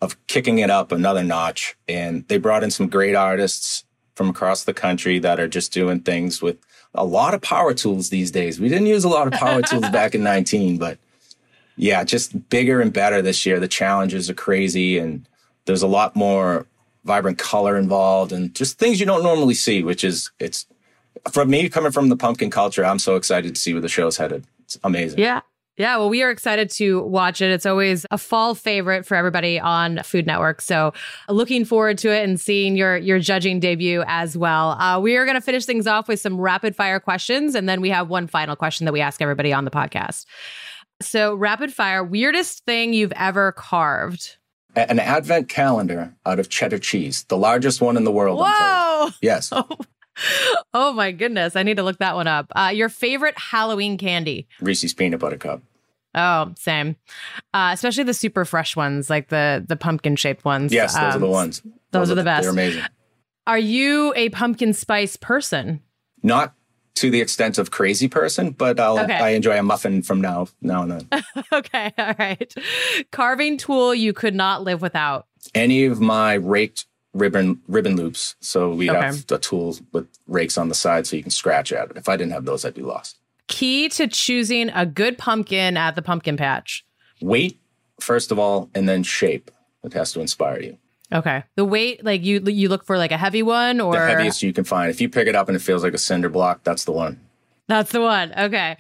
of 0.01 0.17
kicking 0.29 0.61
it 0.61 0.71
up 0.71 0.93
another 0.93 1.23
notch, 1.23 1.77
and 1.87 2.27
they 2.29 2.39
brought 2.39 2.65
in 2.65 2.71
some 2.71 2.89
great 2.89 3.15
artists 3.15 3.85
from 4.15 4.31
across 4.31 4.65
the 4.65 4.73
country 4.73 5.19
that 5.19 5.39
are 5.39 5.49
just 5.49 5.73
doing 5.73 6.01
things 6.01 6.41
with 6.41 6.57
a 6.95 7.05
lot 7.05 7.35
of 7.35 7.43
power 7.43 7.75
tools 7.75 8.11
these 8.11 8.31
days. 8.31 8.59
We 8.59 8.69
didn't 8.69 8.87
use 8.87 9.05
a 9.05 9.09
lot 9.09 9.27
of 9.27 9.35
power 9.35 9.63
tools 9.63 9.89
back 9.93 10.15
in 10.15 10.23
19, 10.23 10.79
but 10.79 10.99
yeah, 11.77 12.05
just 12.05 12.49
bigger 12.49 12.81
and 12.81 12.93
better 12.93 13.23
this 13.23 13.47
year. 13.47 13.61
The 13.61 13.69
challenges 13.69 14.29
are 14.29 14.35
crazy 14.35 14.99
and 14.99 15.27
there's 15.67 15.83
a 15.83 15.87
lot 15.87 16.17
more 16.17 16.67
vibrant 17.05 17.39
color 17.39 17.77
involved 17.77 18.33
and 18.33 18.55
just 18.55 18.79
things 18.79 19.01
you 19.01 19.07
don't 19.07 19.23
normally 19.23 19.55
see, 19.55 19.83
which 19.83 20.05
is 20.05 20.31
it's 20.39 20.67
from 21.33 21.51
me 21.51 21.69
coming 21.69 21.93
from 21.93 22.09
the 22.09 22.17
pumpkin 22.17 22.51
culture, 22.51 22.85
I'm 22.85 22.99
so 22.99 23.17
excited 23.17 23.55
to 23.55 23.61
see 23.61 23.73
where 23.73 23.83
the 23.83 23.89
show's 23.89 24.17
headed. 24.17 24.47
It's 24.65 24.79
amazing. 24.85 25.19
Yeah. 25.19 25.41
Yeah, 25.77 25.97
well, 25.97 26.11
we 26.11 26.23
are 26.23 26.31
excited 26.31 26.69
to 26.73 27.01
watch 27.05 27.41
it. 27.41 27.51
It's 27.51 27.65
always 27.65 28.05
a 28.11 28.19
fall 28.19 28.55
favorite 28.55 29.07
for 29.07 29.15
everybody 29.15 29.59
on 29.59 30.03
Food 30.03 30.27
Network. 30.27 30.61
So, 30.61 30.93
looking 31.27 31.65
forward 31.65 31.97
to 31.99 32.11
it 32.11 32.23
and 32.29 32.39
seeing 32.39 32.77
your 32.77 32.99
your 32.99 33.19
judging 33.19 33.61
debut 33.61 34.05
as 34.07 34.37
well. 34.37 34.73
Uh, 34.73 35.01
we 35.01 35.17
are 35.17 35.25
going 35.25 35.37
to 35.37 35.41
finish 35.41 35.65
things 35.65 35.87
off 35.87 36.07
with 36.07 36.21
some 36.21 36.39
rapid 36.39 36.77
fire 36.77 37.01
questions, 37.01 37.55
and 37.55 37.67
then 37.67 37.81
we 37.81 37.89
have 37.89 38.11
one 38.11 38.27
final 38.27 38.57
question 38.57 38.85
that 38.85 38.93
we 38.93 39.01
ask 39.01 39.23
everybody 39.23 39.55
on 39.55 39.65
the 39.65 39.71
podcast. 39.71 40.27
So, 41.01 41.35
rapid 41.35 41.73
fire, 41.73 42.05
weirdest 42.05 42.67
thing 42.67 42.93
you've 42.93 43.15
ever 43.17 43.53
carved? 43.53 44.37
An 44.77 44.99
advent 44.99 45.49
calendar 45.49 46.15
out 46.25 46.39
of 46.39 46.49
cheddar 46.49 46.79
cheese, 46.79 47.25
the 47.25 47.37
largest 47.37 47.81
one 47.81 47.97
in 47.97 48.05
the 48.05 48.13
world. 48.13 48.39
Whoa! 48.41 49.11
Yes. 49.23 49.51
Oh. 49.53 49.67
oh. 50.75 50.93
my 50.93 51.11
goodness. 51.11 51.57
I 51.57 51.63
need 51.63 51.79
to 51.79 51.83
look 51.83 51.99
that 51.99 52.15
one 52.15 52.27
up. 52.27 52.53
Uh, 52.55 52.71
your 52.73 52.89
favorite 52.89 53.37
Halloween 53.39 53.97
candy? 53.99 54.47
Reese's 54.61 54.95
peanut 54.95 55.21
butter 55.21 55.39
cup. 55.39 55.63
Oh, 56.15 56.53
same. 56.57 56.97
Uh, 57.55 57.71
especially 57.73 58.05
the 58.05 58.15
super 58.15 58.45
fresh 58.45 58.77
ones, 58.77 59.09
like 59.09 59.29
the 59.29 59.65
the 59.67 59.77
pumpkin 59.77 60.17
shaped 60.17 60.45
ones. 60.45 60.73
Yes, 60.73 60.95
those 60.95 61.03
um, 61.03 61.11
are 61.11 61.19
the 61.19 61.27
um, 61.27 61.33
ones. 61.33 61.61
Those, 61.63 61.73
those 61.91 62.11
are 62.11 62.15
the 62.17 62.25
best. 62.25 62.43
They're 62.43 62.51
amazing. 62.51 62.83
Are 63.47 63.59
you 63.59 64.13
a 64.17 64.29
pumpkin 64.31 64.73
spice 64.73 65.17
person? 65.17 65.81
Not 66.23 66.55
to 67.01 67.11
the 67.11 67.23
extent 67.23 67.57
of 67.57 67.71
crazy 67.71 68.09
person, 68.09 68.51
but 68.51 68.79
I'll 68.79 68.99
okay. 69.01 69.15
I 69.15 69.31
enjoy 69.31 69.59
a 69.59 69.63
muffin 69.63 70.03
from 70.03 70.21
now 70.21 70.49
now 70.61 70.83
and 70.83 70.93
then. 70.93 71.25
okay, 71.53 71.93
all 71.97 72.15
right. 72.19 72.55
Carving 73.11 73.57
tool 73.57 73.95
you 73.95 74.13
could 74.13 74.35
not 74.35 74.63
live 74.63 74.83
without. 74.83 75.27
Any 75.55 75.87
of 75.87 75.99
my 75.99 76.35
raked 76.35 76.85
ribbon 77.15 77.63
ribbon 77.69 77.97
loops. 77.97 78.37
So 78.41 78.71
we 78.75 78.91
okay. 78.91 79.01
have 79.01 79.25
a 79.31 79.39
tool 79.39 79.79
with 79.93 80.09
rakes 80.27 80.59
on 80.59 80.69
the 80.69 80.75
side 80.75 81.07
so 81.07 81.17
you 81.17 81.23
can 81.23 81.31
scratch 81.31 81.73
at 81.73 81.91
it. 81.91 81.97
If 81.97 82.09
I 82.09 82.19
didn't 82.19 82.33
have 82.33 82.45
those, 82.45 82.67
I'd 82.67 82.75
be 82.75 82.83
lost. 82.83 83.19
Key 83.47 83.89
to 83.91 84.07
choosing 84.07 84.69
a 84.71 84.85
good 84.85 85.17
pumpkin 85.17 85.79
at 85.79 85.97
the 85.97 86.03
pumpkin 86.03 86.37
patch. 86.37 86.85
Weight, 87.23 87.59
first 87.99 88.31
of 88.31 88.39
all, 88.39 88.69
and 88.75 88.87
then 88.87 89.03
shape. 89.03 89.51
It 89.83 89.95
has 89.95 90.13
to 90.13 90.21
inspire 90.21 90.61
you. 90.61 90.79
Okay. 91.13 91.45
The 91.57 91.65
weight, 91.65 92.05
like 92.05 92.23
you 92.25 92.41
you 92.41 92.69
look 92.69 92.85
for 92.85 92.97
like 92.97 93.13
a 93.13 93.17
heavy 93.17 93.43
one 93.43 93.81
or 93.81 93.93
the 93.93 94.07
heaviest 94.07 94.43
you 94.43 94.53
can 94.53 94.65
find. 94.65 94.91
If 94.91 95.01
you 95.01 95.09
pick 95.09 95.29
it 95.29 95.35
up 95.35 95.49
and 95.49 95.57
it 95.57 95.61
feels 95.61 95.83
like 95.83 95.95
a 95.95 95.99
cinder 95.99 96.29
block, 96.29 96.63
that's 96.63 96.85
the 96.85 96.93
one. 96.93 97.21
That's 97.69 97.93
the 97.93 98.01
one. 98.01 98.33
Okay. 98.37 98.77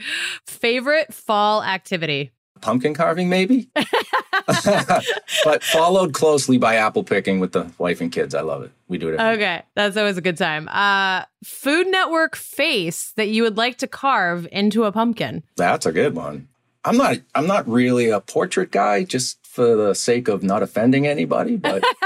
Favorite 0.47 1.15
fall 1.15 1.63
activity? 1.63 2.33
Pumpkin 2.61 2.93
carving, 2.93 3.29
maybe. 3.29 3.71
but 3.75 5.63
followed 5.63 6.13
closely 6.13 6.59
by 6.59 6.75
apple 6.77 7.05
picking 7.05 7.41
with 7.41 7.53
the 7.53 7.71
wife 7.79 8.01
and 8.01 8.13
kids. 8.13 8.35
I 8.35 8.43
love 8.43 8.63
it. 8.63 8.73
We 8.89 8.99
do 8.99 9.09
it. 9.09 9.21
okay, 9.21 9.63
that's 9.75 9.97
always 9.97 10.19
a 10.19 10.21
good 10.21 10.37
time. 10.37 10.69
Uh, 10.69 11.25
Food 11.45 11.87
Network 11.87 12.37
face 12.37 13.13
that 13.17 13.29
you 13.29 13.43
would 13.45 13.57
like 13.57 13.79
to 13.79 13.87
carve 13.87 14.47
into 14.53 14.85
a 14.85 14.93
pumpkin. 14.93 15.43
That's 15.57 15.87
a 15.87 15.93
good 15.93 16.15
one. 16.15 16.49
I'm 16.85 16.97
not. 16.97 17.19
I'm 17.35 17.47
not 17.47 17.69
really 17.69 18.11
a 18.11 18.21
portrait 18.21 18.71
guy. 18.71 19.05
Just 19.05 19.39
for 19.51 19.75
the 19.75 19.95
sake 19.95 20.29
of 20.29 20.45
not 20.45 20.63
offending 20.63 21.09
anybody, 21.09 21.57
but 21.57 21.83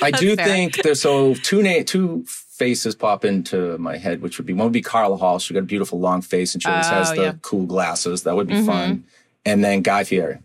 I 0.00 0.10
do 0.10 0.34
fair. 0.34 0.46
think 0.46 0.82
there's 0.82 1.02
so 1.02 1.34
two 1.34 1.62
na- 1.62 1.82
two 1.84 2.24
faces 2.26 2.94
pop 2.94 3.22
into 3.22 3.76
my 3.76 3.98
head, 3.98 4.22
which 4.22 4.38
would 4.38 4.46
be 4.46 4.54
one 4.54 4.64
would 4.64 4.72
be 4.72 4.80
Carla 4.80 5.18
Hall. 5.18 5.38
She 5.38 5.52
got 5.52 5.60
a 5.60 5.66
beautiful 5.66 6.00
long 6.00 6.22
face 6.22 6.54
and 6.54 6.62
she 6.62 6.68
always 6.70 6.86
oh, 6.86 6.90
has 6.90 7.12
the 7.12 7.22
yeah. 7.22 7.34
cool 7.42 7.66
glasses. 7.66 8.22
That 8.22 8.34
would 8.34 8.46
be 8.46 8.54
mm-hmm. 8.54 8.66
fun. 8.66 9.04
And 9.44 9.62
then 9.62 9.82
Guy 9.82 10.04
Fieri. 10.04 10.38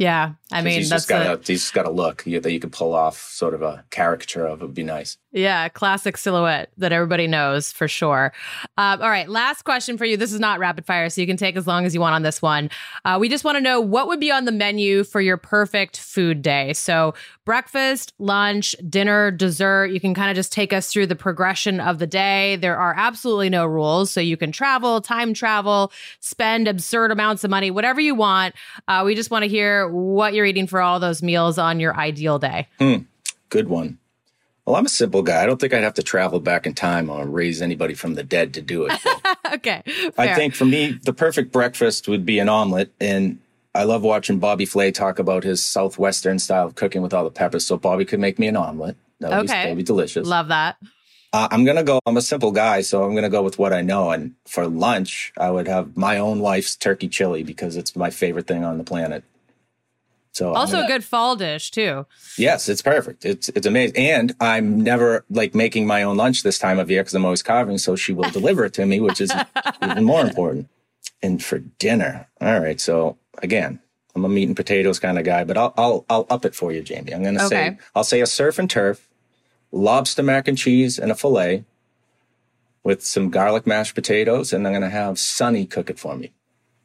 Yeah, 0.00 0.32
I 0.50 0.62
mean, 0.62 0.78
he's 0.78 0.88
that's 0.88 1.02
just 1.02 1.08
got 1.10 1.26
a, 1.26 1.36
he's 1.46 1.60
just 1.60 1.74
got 1.74 1.84
a 1.84 1.90
look 1.90 2.24
that 2.24 2.50
you 2.50 2.58
could 2.58 2.72
pull 2.72 2.94
off, 2.94 3.20
sort 3.20 3.52
of 3.52 3.60
a 3.60 3.84
caricature 3.90 4.46
of. 4.46 4.62
It 4.62 4.64
would 4.64 4.74
be 4.74 4.82
nice. 4.82 5.18
Yeah, 5.30 5.68
classic 5.68 6.16
silhouette 6.16 6.72
that 6.78 6.90
everybody 6.90 7.28
knows 7.28 7.70
for 7.70 7.86
sure. 7.86 8.32
Um, 8.78 9.00
all 9.00 9.10
right, 9.10 9.28
last 9.28 9.62
question 9.62 9.98
for 9.98 10.06
you. 10.06 10.16
This 10.16 10.32
is 10.32 10.40
not 10.40 10.58
rapid 10.58 10.86
fire, 10.86 11.10
so 11.10 11.20
you 11.20 11.26
can 11.26 11.36
take 11.36 11.54
as 11.54 11.66
long 11.66 11.84
as 11.84 11.94
you 11.94 12.00
want 12.00 12.14
on 12.14 12.22
this 12.22 12.40
one. 12.40 12.70
Uh, 13.04 13.18
we 13.20 13.28
just 13.28 13.44
want 13.44 13.58
to 13.58 13.60
know 13.60 13.78
what 13.78 14.08
would 14.08 14.18
be 14.18 14.30
on 14.32 14.46
the 14.46 14.52
menu 14.52 15.04
for 15.04 15.20
your 15.20 15.36
perfect 15.36 16.00
food 16.00 16.40
day. 16.40 16.72
So 16.72 17.14
breakfast, 17.44 18.14
lunch, 18.18 18.74
dinner, 18.88 19.30
dessert. 19.30 19.86
You 19.88 20.00
can 20.00 20.14
kind 20.14 20.30
of 20.30 20.34
just 20.34 20.52
take 20.52 20.72
us 20.72 20.90
through 20.90 21.06
the 21.08 21.16
progression 21.16 21.78
of 21.78 21.98
the 21.98 22.06
day. 22.06 22.56
There 22.56 22.76
are 22.76 22.94
absolutely 22.96 23.50
no 23.50 23.66
rules, 23.66 24.10
so 24.10 24.20
you 24.20 24.36
can 24.36 24.50
travel, 24.50 25.00
time 25.00 25.34
travel, 25.34 25.92
spend 26.20 26.66
absurd 26.66 27.12
amounts 27.12 27.44
of 27.44 27.50
money, 27.50 27.70
whatever 27.70 28.00
you 28.00 28.14
want. 28.14 28.54
Uh, 28.88 29.02
we 29.04 29.14
just 29.14 29.30
want 29.30 29.44
to 29.44 29.48
hear 29.48 29.89
what 29.90 30.34
you're 30.34 30.46
eating 30.46 30.66
for 30.66 30.80
all 30.80 31.00
those 31.00 31.22
meals 31.22 31.58
on 31.58 31.80
your 31.80 31.96
ideal 31.96 32.38
day. 32.38 32.68
Hmm. 32.78 33.02
Good 33.48 33.68
one. 33.68 33.98
Well, 34.66 34.76
I'm 34.76 34.86
a 34.86 34.90
simple 34.90 35.22
guy. 35.22 35.42
I 35.42 35.46
don't 35.46 35.60
think 35.60 35.74
I'd 35.74 35.82
have 35.82 35.94
to 35.94 36.02
travel 36.02 36.38
back 36.38 36.66
in 36.66 36.74
time 36.74 37.10
or 37.10 37.26
raise 37.26 37.60
anybody 37.60 37.94
from 37.94 38.14
the 38.14 38.22
dead 38.22 38.54
to 38.54 38.62
do 38.62 38.86
it. 38.86 38.92
okay. 39.54 39.82
Fair. 39.84 40.12
I 40.16 40.34
think 40.34 40.54
for 40.54 40.64
me, 40.64 40.92
the 41.02 41.12
perfect 41.12 41.50
breakfast 41.50 42.06
would 42.08 42.24
be 42.24 42.38
an 42.38 42.48
omelet. 42.48 42.92
And 43.00 43.40
I 43.74 43.84
love 43.84 44.02
watching 44.02 44.38
Bobby 44.38 44.66
Flay 44.66 44.92
talk 44.92 45.18
about 45.18 45.42
his 45.42 45.64
southwestern 45.64 46.38
style 46.38 46.66
of 46.66 46.74
cooking 46.74 47.02
with 47.02 47.12
all 47.14 47.24
the 47.24 47.30
peppers. 47.30 47.66
So 47.66 47.76
Bobby 47.78 48.04
could 48.04 48.20
make 48.20 48.38
me 48.38 48.46
an 48.46 48.56
omelet. 48.56 48.96
That 49.18 49.30
would, 49.30 49.38
okay. 49.38 49.42
be, 49.42 49.48
that 49.48 49.68
would 49.70 49.76
be 49.78 49.82
delicious. 49.82 50.26
Love 50.26 50.48
that. 50.48 50.76
Uh, 51.32 51.46
I'm 51.50 51.64
gonna 51.64 51.84
go. 51.84 52.00
I'm 52.06 52.16
a 52.16 52.22
simple 52.22 52.50
guy, 52.50 52.80
so 52.80 53.04
I'm 53.04 53.14
gonna 53.14 53.28
go 53.28 53.42
with 53.42 53.56
what 53.56 53.72
I 53.72 53.82
know. 53.82 54.10
And 54.10 54.34
for 54.46 54.66
lunch, 54.66 55.32
I 55.36 55.50
would 55.50 55.68
have 55.68 55.96
my 55.96 56.18
own 56.18 56.40
wife's 56.40 56.74
turkey 56.74 57.06
chili 57.06 57.44
because 57.44 57.76
it's 57.76 57.94
my 57.94 58.10
favorite 58.10 58.48
thing 58.48 58.64
on 58.64 58.78
the 58.78 58.84
planet. 58.84 59.22
So 60.32 60.52
also 60.52 60.74
gonna, 60.74 60.84
a 60.84 60.88
good 60.88 61.04
fall 61.04 61.36
dish 61.36 61.70
too. 61.70 62.06
Yes, 62.38 62.68
it's 62.68 62.82
perfect. 62.82 63.24
It's 63.24 63.48
it's 63.50 63.66
amazing. 63.66 63.96
And 63.96 64.34
I'm 64.40 64.80
never 64.80 65.24
like 65.30 65.54
making 65.54 65.86
my 65.86 66.02
own 66.02 66.16
lunch 66.16 66.42
this 66.42 66.58
time 66.58 66.78
of 66.78 66.90
year 66.90 67.02
because 67.02 67.14
I'm 67.14 67.24
always 67.24 67.42
carving. 67.42 67.78
So 67.78 67.96
she 67.96 68.12
will 68.12 68.30
deliver 68.30 68.64
it 68.64 68.74
to 68.74 68.86
me, 68.86 69.00
which 69.00 69.20
is 69.20 69.32
even 69.82 70.04
more 70.04 70.22
important. 70.22 70.68
And 71.22 71.42
for 71.42 71.58
dinner, 71.58 72.28
all 72.40 72.60
right. 72.60 72.80
So 72.80 73.18
again, 73.42 73.80
I'm 74.14 74.24
a 74.24 74.28
meat 74.28 74.48
and 74.48 74.56
potatoes 74.56 74.98
kind 74.98 75.18
of 75.18 75.24
guy, 75.24 75.44
but 75.44 75.56
I'll 75.56 75.74
I'll 75.76 76.04
I'll 76.08 76.26
up 76.30 76.44
it 76.44 76.54
for 76.54 76.72
you, 76.72 76.82
Jamie. 76.82 77.12
I'm 77.12 77.24
gonna 77.24 77.44
okay. 77.46 77.48
say 77.48 77.78
I'll 77.94 78.04
say 78.04 78.20
a 78.20 78.26
surf 78.26 78.58
and 78.58 78.70
turf 78.70 79.08
lobster 79.72 80.22
mac 80.22 80.48
and 80.48 80.58
cheese 80.58 80.98
and 80.98 81.10
a 81.10 81.14
filet 81.14 81.64
with 82.82 83.04
some 83.04 83.30
garlic 83.30 83.66
mashed 83.66 83.94
potatoes, 83.94 84.52
and 84.52 84.66
I'm 84.66 84.72
going 84.72 84.82
to 84.82 84.90
have 84.90 85.18
Sunny 85.18 85.66
cook 85.66 85.90
it 85.90 85.98
for 85.98 86.16
me. 86.16 86.32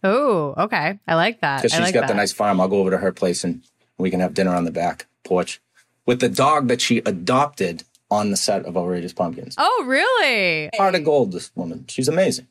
Oh, 0.04 0.54
okay. 0.58 1.00
I 1.08 1.16
like 1.16 1.42
that. 1.42 1.58
Because 1.58 1.72
she's 1.72 1.82
like 1.82 1.94
got 1.94 2.02
that. 2.02 2.08
the 2.10 2.14
nice 2.14 2.32
farm. 2.32 2.62
I'll 2.62 2.68
go 2.68 2.78
over 2.78 2.92
to 2.92 2.98
her 2.98 3.12
place 3.12 3.44
and 3.44 3.64
we 3.98 4.12
can 4.12 4.20
have 4.20 4.34
dinner 4.34 4.54
on 4.54 4.66
the 4.66 4.72
back 4.72 5.08
porch 5.24 5.62
with 6.06 6.20
the 6.20 6.30
dog 6.30 6.68
that 6.68 6.82
she 6.82 7.00
adopted 7.00 7.84
on 8.12 8.30
the 8.30 8.38
set 8.38 8.66
of 8.66 8.78
Outrageous 8.78 9.14
Pumpkins. 9.14 9.56
Oh, 9.58 9.84
really? 9.88 10.70
Heart 10.78 10.96
of 10.96 11.04
gold, 11.04 11.32
this 11.32 11.52
woman. 11.56 11.86
She's 11.88 12.08
amazing. 12.08 12.48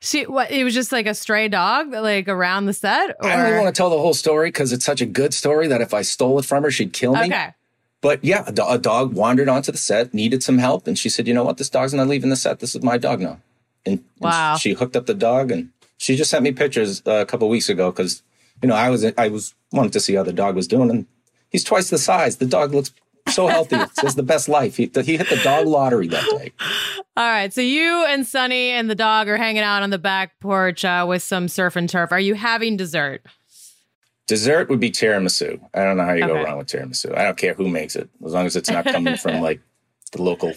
She 0.00 0.26
what? 0.26 0.50
It 0.52 0.62
was 0.62 0.74
just 0.74 0.92
like 0.92 1.06
a 1.06 1.14
stray 1.14 1.48
dog, 1.48 1.90
like 1.92 2.28
around 2.28 2.66
the 2.66 2.72
set. 2.72 3.16
Or? 3.20 3.28
I 3.28 3.36
don't 3.36 3.46
even 3.46 3.62
want 3.62 3.74
to 3.74 3.78
tell 3.78 3.90
the 3.90 3.98
whole 3.98 4.14
story 4.14 4.48
because 4.48 4.72
it's 4.72 4.84
such 4.84 5.00
a 5.00 5.06
good 5.06 5.34
story 5.34 5.66
that 5.66 5.80
if 5.80 5.92
I 5.92 6.02
stole 6.02 6.38
it 6.38 6.44
from 6.44 6.62
her, 6.62 6.70
she'd 6.70 6.92
kill 6.92 7.14
me. 7.14 7.24
Okay. 7.24 7.54
But 8.00 8.22
yeah, 8.24 8.44
a, 8.46 8.52
do- 8.52 8.64
a, 8.68 8.78
dog 8.78 9.12
wandered 9.12 9.48
onto 9.48 9.72
the 9.72 9.78
set, 9.78 10.14
needed 10.14 10.44
some 10.44 10.58
help, 10.58 10.86
and 10.86 10.96
she 10.96 11.08
said, 11.08 11.26
"You 11.26 11.34
know 11.34 11.42
what? 11.42 11.56
This 11.56 11.68
dog's 11.68 11.94
not 11.94 12.06
leaving 12.06 12.30
the 12.30 12.36
set. 12.36 12.60
This 12.60 12.76
is 12.76 12.82
my 12.82 12.96
dog 12.96 13.20
now." 13.20 13.40
And, 13.84 14.04
wow. 14.20 14.52
and 14.52 14.60
she 14.60 14.74
hooked 14.74 14.94
up 14.94 15.06
the 15.06 15.14
dog, 15.14 15.50
and 15.50 15.70
she 15.98 16.16
just 16.16 16.30
sent 16.30 16.42
me 16.42 16.52
pictures 16.52 17.02
uh, 17.06 17.12
a 17.12 17.26
couple 17.26 17.48
weeks 17.48 17.68
ago 17.68 17.90
because 17.90 18.22
you 18.62 18.68
know 18.68 18.74
I 18.74 18.88
was 18.88 19.04
I 19.16 19.28
was 19.28 19.54
wanted 19.72 19.92
to 19.92 20.00
see 20.00 20.14
how 20.14 20.22
the 20.22 20.32
dog 20.32 20.56
was 20.56 20.66
doing, 20.66 20.90
and 20.90 21.06
he's 21.50 21.64
twice 21.64 21.90
the 21.90 21.98
size. 21.98 22.38
The 22.38 22.46
dog 22.46 22.72
looks 22.72 22.92
so 23.30 23.46
healthy. 23.46 23.76
it's 24.02 24.14
the 24.14 24.22
best 24.22 24.48
life. 24.48 24.76
He, 24.76 24.90
he 25.04 25.16
hit 25.16 25.28
the 25.28 25.40
dog 25.42 25.66
lottery 25.66 26.08
that 26.08 26.24
day. 26.38 26.52
All 27.16 27.28
right. 27.28 27.52
So 27.52 27.60
you 27.60 28.04
and 28.06 28.26
Sunny 28.26 28.70
and 28.70 28.88
the 28.88 28.94
dog 28.94 29.28
are 29.28 29.36
hanging 29.36 29.62
out 29.62 29.82
on 29.82 29.90
the 29.90 29.98
back 29.98 30.40
porch 30.40 30.84
uh, 30.84 31.04
with 31.08 31.22
some 31.22 31.48
surf 31.48 31.76
and 31.76 31.88
turf. 31.88 32.12
Are 32.12 32.20
you 32.20 32.34
having 32.34 32.76
dessert? 32.76 33.22
Dessert 34.26 34.68
would 34.68 34.80
be 34.80 34.90
tiramisu. 34.90 35.60
I 35.72 35.84
don't 35.84 35.96
know 35.96 36.04
how 36.04 36.12
you 36.12 36.24
okay. 36.24 36.32
go 36.32 36.42
wrong 36.44 36.58
with 36.58 36.68
tiramisu. 36.68 37.16
I 37.16 37.24
don't 37.24 37.36
care 37.36 37.54
who 37.54 37.68
makes 37.68 37.96
it, 37.96 38.10
as 38.24 38.32
long 38.32 38.46
as 38.46 38.56
it's 38.56 38.70
not 38.70 38.84
coming 38.84 39.16
from 39.16 39.40
like 39.42 39.60
the 40.12 40.22
local 40.22 40.52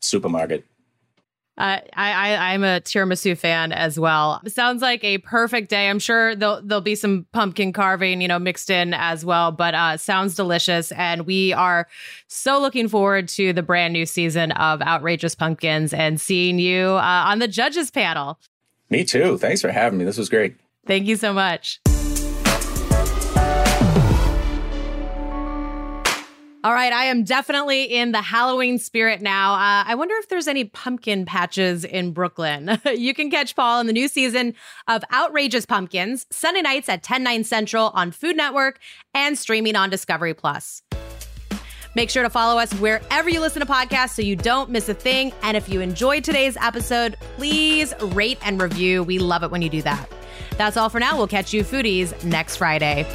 supermarket. 0.00 0.64
Uh, 1.58 1.78
I, 1.94 2.34
I 2.36 2.54
am 2.54 2.64
a 2.64 2.80
tiramisu 2.80 3.36
fan 3.36 3.72
as 3.72 3.98
well. 4.00 4.40
Sounds 4.46 4.80
like 4.80 5.04
a 5.04 5.18
perfect 5.18 5.68
day. 5.68 5.90
I'm 5.90 5.98
sure 5.98 6.34
there'll 6.34 6.62
there'll 6.62 6.80
be 6.80 6.94
some 6.94 7.26
pumpkin 7.32 7.72
carving, 7.72 8.22
you 8.22 8.28
know, 8.28 8.38
mixed 8.38 8.70
in 8.70 8.94
as 8.94 9.24
well. 9.24 9.52
But 9.52 9.74
uh, 9.74 9.96
sounds 9.98 10.34
delicious, 10.34 10.90
and 10.92 11.26
we 11.26 11.52
are 11.52 11.86
so 12.28 12.58
looking 12.60 12.88
forward 12.88 13.28
to 13.30 13.52
the 13.52 13.62
brand 13.62 13.92
new 13.92 14.06
season 14.06 14.52
of 14.52 14.80
Outrageous 14.80 15.34
Pumpkins 15.34 15.92
and 15.92 16.20
seeing 16.20 16.58
you 16.58 16.92
uh, 16.92 17.24
on 17.26 17.40
the 17.40 17.48
judges 17.48 17.90
panel. 17.90 18.38
Me 18.88 19.04
too. 19.04 19.36
Thanks 19.36 19.60
for 19.60 19.70
having 19.70 19.98
me. 19.98 20.04
This 20.04 20.18
was 20.18 20.28
great. 20.28 20.56
Thank 20.86 21.06
you 21.06 21.16
so 21.16 21.32
much. 21.32 21.80
All 26.62 26.74
right, 26.74 26.92
I 26.92 27.06
am 27.06 27.24
definitely 27.24 27.84
in 27.84 28.12
the 28.12 28.20
Halloween 28.20 28.78
spirit 28.78 29.22
now. 29.22 29.54
Uh, 29.54 29.84
I 29.86 29.94
wonder 29.94 30.14
if 30.16 30.28
there's 30.28 30.46
any 30.46 30.64
pumpkin 30.64 31.24
patches 31.24 31.84
in 31.84 32.12
Brooklyn. 32.12 32.78
you 32.94 33.14
can 33.14 33.30
catch 33.30 33.56
Paul 33.56 33.80
in 33.80 33.86
the 33.86 33.94
new 33.94 34.08
season 34.08 34.52
of 34.86 35.02
Outrageous 35.10 35.64
Pumpkins, 35.64 36.26
Sunday 36.30 36.60
nights 36.60 36.90
at 36.90 37.02
10, 37.02 37.22
9 37.22 37.44
central 37.44 37.90
on 37.94 38.10
Food 38.10 38.36
Network 38.36 38.78
and 39.14 39.38
streaming 39.38 39.74
on 39.74 39.88
Discovery 39.88 40.34
Plus. 40.34 40.82
Make 41.94 42.10
sure 42.10 42.22
to 42.22 42.30
follow 42.30 42.60
us 42.60 42.70
wherever 42.74 43.30
you 43.30 43.40
listen 43.40 43.60
to 43.60 43.66
podcasts 43.66 44.10
so 44.10 44.20
you 44.20 44.36
don't 44.36 44.68
miss 44.68 44.86
a 44.90 44.94
thing. 44.94 45.32
And 45.42 45.56
if 45.56 45.66
you 45.66 45.80
enjoyed 45.80 46.24
today's 46.24 46.58
episode, 46.58 47.16
please 47.36 47.94
rate 48.02 48.38
and 48.44 48.60
review. 48.60 49.02
We 49.02 49.18
love 49.18 49.42
it 49.42 49.50
when 49.50 49.62
you 49.62 49.70
do 49.70 49.80
that. 49.82 50.10
That's 50.58 50.76
all 50.76 50.90
for 50.90 51.00
now. 51.00 51.16
We'll 51.16 51.26
catch 51.26 51.54
you 51.54 51.64
foodies 51.64 52.22
next 52.22 52.58
Friday. 52.58 53.06